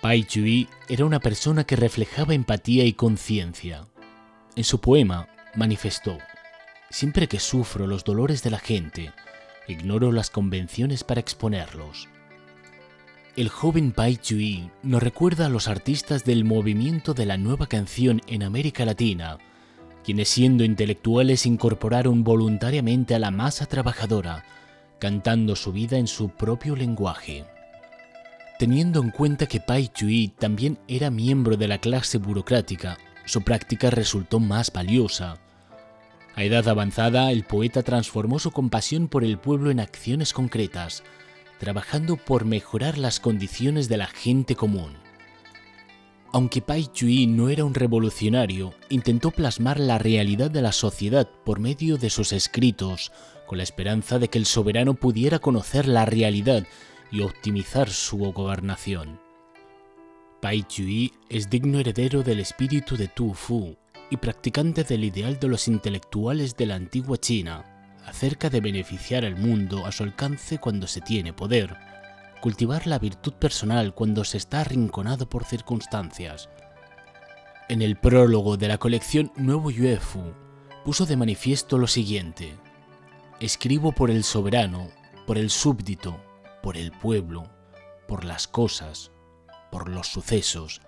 Pai 0.00 0.22
Chui 0.22 0.68
era 0.88 1.04
una 1.04 1.18
persona 1.18 1.64
que 1.64 1.74
reflejaba 1.74 2.34
empatía 2.34 2.84
y 2.84 2.92
conciencia. 2.92 3.84
En 4.54 4.62
su 4.62 4.80
poema 4.80 5.26
manifestó, 5.56 6.18
siempre 6.88 7.26
que 7.26 7.40
sufro 7.40 7.88
los 7.88 8.04
dolores 8.04 8.44
de 8.44 8.50
la 8.50 8.60
gente, 8.60 9.12
ignoro 9.66 10.12
las 10.12 10.30
convenciones 10.30 11.02
para 11.02 11.18
exponerlos. 11.18 12.06
El 13.34 13.48
joven 13.48 13.90
Pai 13.90 14.18
Chui 14.18 14.70
nos 14.84 15.02
recuerda 15.02 15.46
a 15.46 15.48
los 15.48 15.66
artistas 15.66 16.24
del 16.24 16.44
movimiento 16.44 17.12
de 17.12 17.26
la 17.26 17.38
nueva 17.38 17.66
canción 17.66 18.20
en 18.28 18.44
América 18.44 18.84
Latina, 18.84 19.38
quienes 20.08 20.30
siendo 20.30 20.64
intelectuales 20.64 21.44
incorporaron 21.44 22.24
voluntariamente 22.24 23.14
a 23.14 23.18
la 23.18 23.30
masa 23.30 23.66
trabajadora, 23.66 24.42
cantando 24.98 25.54
su 25.54 25.70
vida 25.70 25.98
en 25.98 26.06
su 26.06 26.30
propio 26.30 26.76
lenguaje. 26.76 27.44
Teniendo 28.58 29.02
en 29.02 29.10
cuenta 29.10 29.44
que 29.44 29.60
Pai 29.60 29.88
Chui 29.88 30.28
también 30.28 30.78
era 30.88 31.10
miembro 31.10 31.58
de 31.58 31.68
la 31.68 31.76
clase 31.76 32.16
burocrática, 32.16 32.96
su 33.26 33.42
práctica 33.42 33.90
resultó 33.90 34.40
más 34.40 34.72
valiosa. 34.72 35.36
A 36.34 36.42
edad 36.42 36.66
avanzada, 36.68 37.30
el 37.30 37.44
poeta 37.44 37.82
transformó 37.82 38.38
su 38.38 38.50
compasión 38.50 39.08
por 39.08 39.24
el 39.24 39.36
pueblo 39.36 39.70
en 39.70 39.78
acciones 39.78 40.32
concretas, 40.32 41.02
trabajando 41.58 42.16
por 42.16 42.46
mejorar 42.46 42.96
las 42.96 43.20
condiciones 43.20 43.90
de 43.90 43.98
la 43.98 44.06
gente 44.06 44.56
común. 44.56 44.94
Aunque 46.30 46.60
Pai 46.60 46.88
Chui 46.92 47.26
no 47.26 47.48
era 47.48 47.64
un 47.64 47.72
revolucionario, 47.72 48.74
intentó 48.90 49.30
plasmar 49.30 49.80
la 49.80 49.98
realidad 49.98 50.50
de 50.50 50.60
la 50.60 50.72
sociedad 50.72 51.26
por 51.44 51.58
medio 51.58 51.96
de 51.96 52.10
sus 52.10 52.32
escritos, 52.32 53.12
con 53.46 53.56
la 53.56 53.64
esperanza 53.64 54.18
de 54.18 54.28
que 54.28 54.36
el 54.36 54.44
soberano 54.44 54.92
pudiera 54.92 55.38
conocer 55.38 55.88
la 55.88 56.04
realidad 56.04 56.66
y 57.10 57.22
optimizar 57.22 57.88
su 57.88 58.18
gobernación. 58.18 59.18
Pai 60.42 60.64
Chui 60.64 61.12
es 61.30 61.48
digno 61.48 61.78
heredero 61.78 62.22
del 62.22 62.40
espíritu 62.40 62.98
de 62.98 63.08
Tu 63.08 63.32
Fu 63.32 63.74
y 64.10 64.18
practicante 64.18 64.84
del 64.84 65.04
ideal 65.04 65.40
de 65.40 65.48
los 65.48 65.66
intelectuales 65.66 66.56
de 66.56 66.66
la 66.66 66.74
antigua 66.74 67.16
China, 67.16 67.64
acerca 68.04 68.50
de 68.50 68.60
beneficiar 68.60 69.24
al 69.24 69.36
mundo 69.36 69.86
a 69.86 69.92
su 69.92 70.02
alcance 70.02 70.58
cuando 70.58 70.86
se 70.86 71.00
tiene 71.00 71.32
poder, 71.32 71.74
cultivar 72.40 72.86
la 72.86 72.98
virtud 72.98 73.34
personal 73.34 73.94
cuando 73.94 74.24
se 74.24 74.38
está 74.38 74.60
arrinconado 74.60 75.28
por 75.28 75.44
circunstancias. 75.44 76.48
En 77.68 77.82
el 77.82 77.96
prólogo 77.96 78.56
de 78.56 78.68
la 78.68 78.78
colección 78.78 79.32
Nuevo 79.36 79.70
Yuefu 79.70 80.32
puso 80.84 81.04
de 81.04 81.16
manifiesto 81.16 81.78
lo 81.78 81.86
siguiente. 81.86 82.56
Escribo 83.40 83.92
por 83.92 84.10
el 84.10 84.24
soberano, 84.24 84.88
por 85.26 85.36
el 85.36 85.50
súbdito, 85.50 86.18
por 86.62 86.76
el 86.76 86.92
pueblo, 86.92 87.50
por 88.06 88.24
las 88.24 88.48
cosas, 88.48 89.10
por 89.70 89.88
los 89.88 90.08
sucesos. 90.08 90.80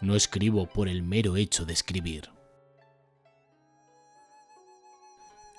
No 0.00 0.14
escribo 0.14 0.66
por 0.66 0.88
el 0.88 1.02
mero 1.02 1.36
hecho 1.36 1.64
de 1.64 1.72
escribir. 1.74 2.30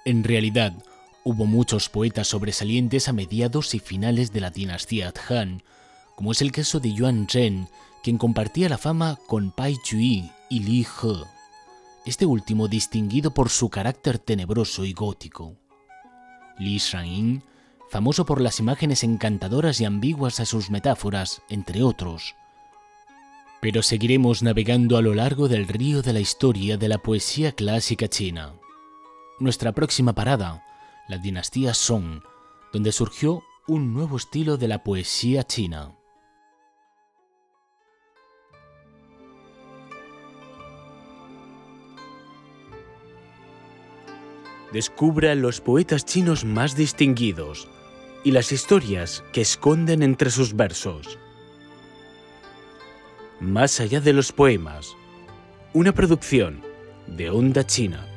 En 0.06 0.24
realidad, 0.24 0.74
hubo 1.28 1.46
muchos 1.46 1.90
poetas 1.90 2.30
sobresalientes 2.30 3.10
a 3.10 3.14
mediados 3.14 3.76
y 3.76 3.80
finales 3.80 4.32
de 4.32 4.40
la 4.40 4.50
dinastía 4.50 5.14
Han, 5.28 5.62
como 6.16 6.32
es 6.32 6.42
el 6.42 6.54
caso 6.54 6.80
de 6.80 6.94
Yuan 6.94 7.28
Zhen, 7.30 7.68
quien 8.02 8.18
compartía 8.18 8.70
la 8.70 8.78
fama 8.78 9.20
con 9.28 9.52
Pai 9.52 9.76
Chui 9.84 10.32
y 10.50 10.60
Li 10.62 10.84
He, 10.84 11.26
este 12.06 12.26
último 12.26 12.70
distinguido 12.70 13.34
por 13.34 13.50
su 13.50 13.70
carácter 13.70 14.20
tenebroso 14.20 14.86
y 14.86 14.94
gótico. 14.94 15.58
Li 16.60 16.78
Shangyin, 16.78 17.44
famoso 17.90 18.26
por 18.26 18.40
las 18.40 18.62
imágenes 18.62 19.04
encantadoras 19.04 19.82
y 19.82 19.86
ambiguas 19.86 20.40
a 20.40 20.46
sus 20.46 20.70
metáforas, 20.70 21.42
entre 21.50 21.84
otros. 21.84 22.36
Pero 23.60 23.84
seguiremos 23.84 24.44
navegando 24.44 24.96
a 24.96 25.02
lo 25.02 25.14
largo 25.14 25.50
del 25.50 25.68
río 25.68 26.02
de 26.02 26.14
la 26.14 26.22
historia 26.22 26.78
de 26.78 26.88
la 26.88 27.00
poesía 27.00 27.52
clásica 27.52 28.08
china. 28.08 28.54
Nuestra 29.40 29.74
próxima 29.74 30.14
parada, 30.14 30.64
la 31.08 31.18
dinastía 31.18 31.74
Song, 31.74 32.22
donde 32.74 32.92
surgió 32.92 33.44
un 33.68 33.94
nuevo 33.94 34.18
estilo 34.18 34.58
de 34.58 34.68
la 34.68 34.84
poesía 34.84 35.44
china. 35.44 35.94
Descubra 44.74 45.34
los 45.36 45.62
poetas 45.62 46.04
chinos 46.04 46.44
más 46.44 46.76
distinguidos 46.76 47.70
y 48.26 48.32
las 48.32 48.52
historias 48.52 49.24
que 49.32 49.42
esconden 49.42 50.04
entre 50.04 50.30
sus 50.30 50.56
versos. 50.56 51.18
Más 53.40 53.80
allá 53.80 54.02
de 54.02 54.12
los 54.12 54.34
poemas, 54.34 54.96
una 55.74 55.94
producción 55.94 56.62
de 57.08 57.30
Onda 57.30 57.66
China. 57.66 58.17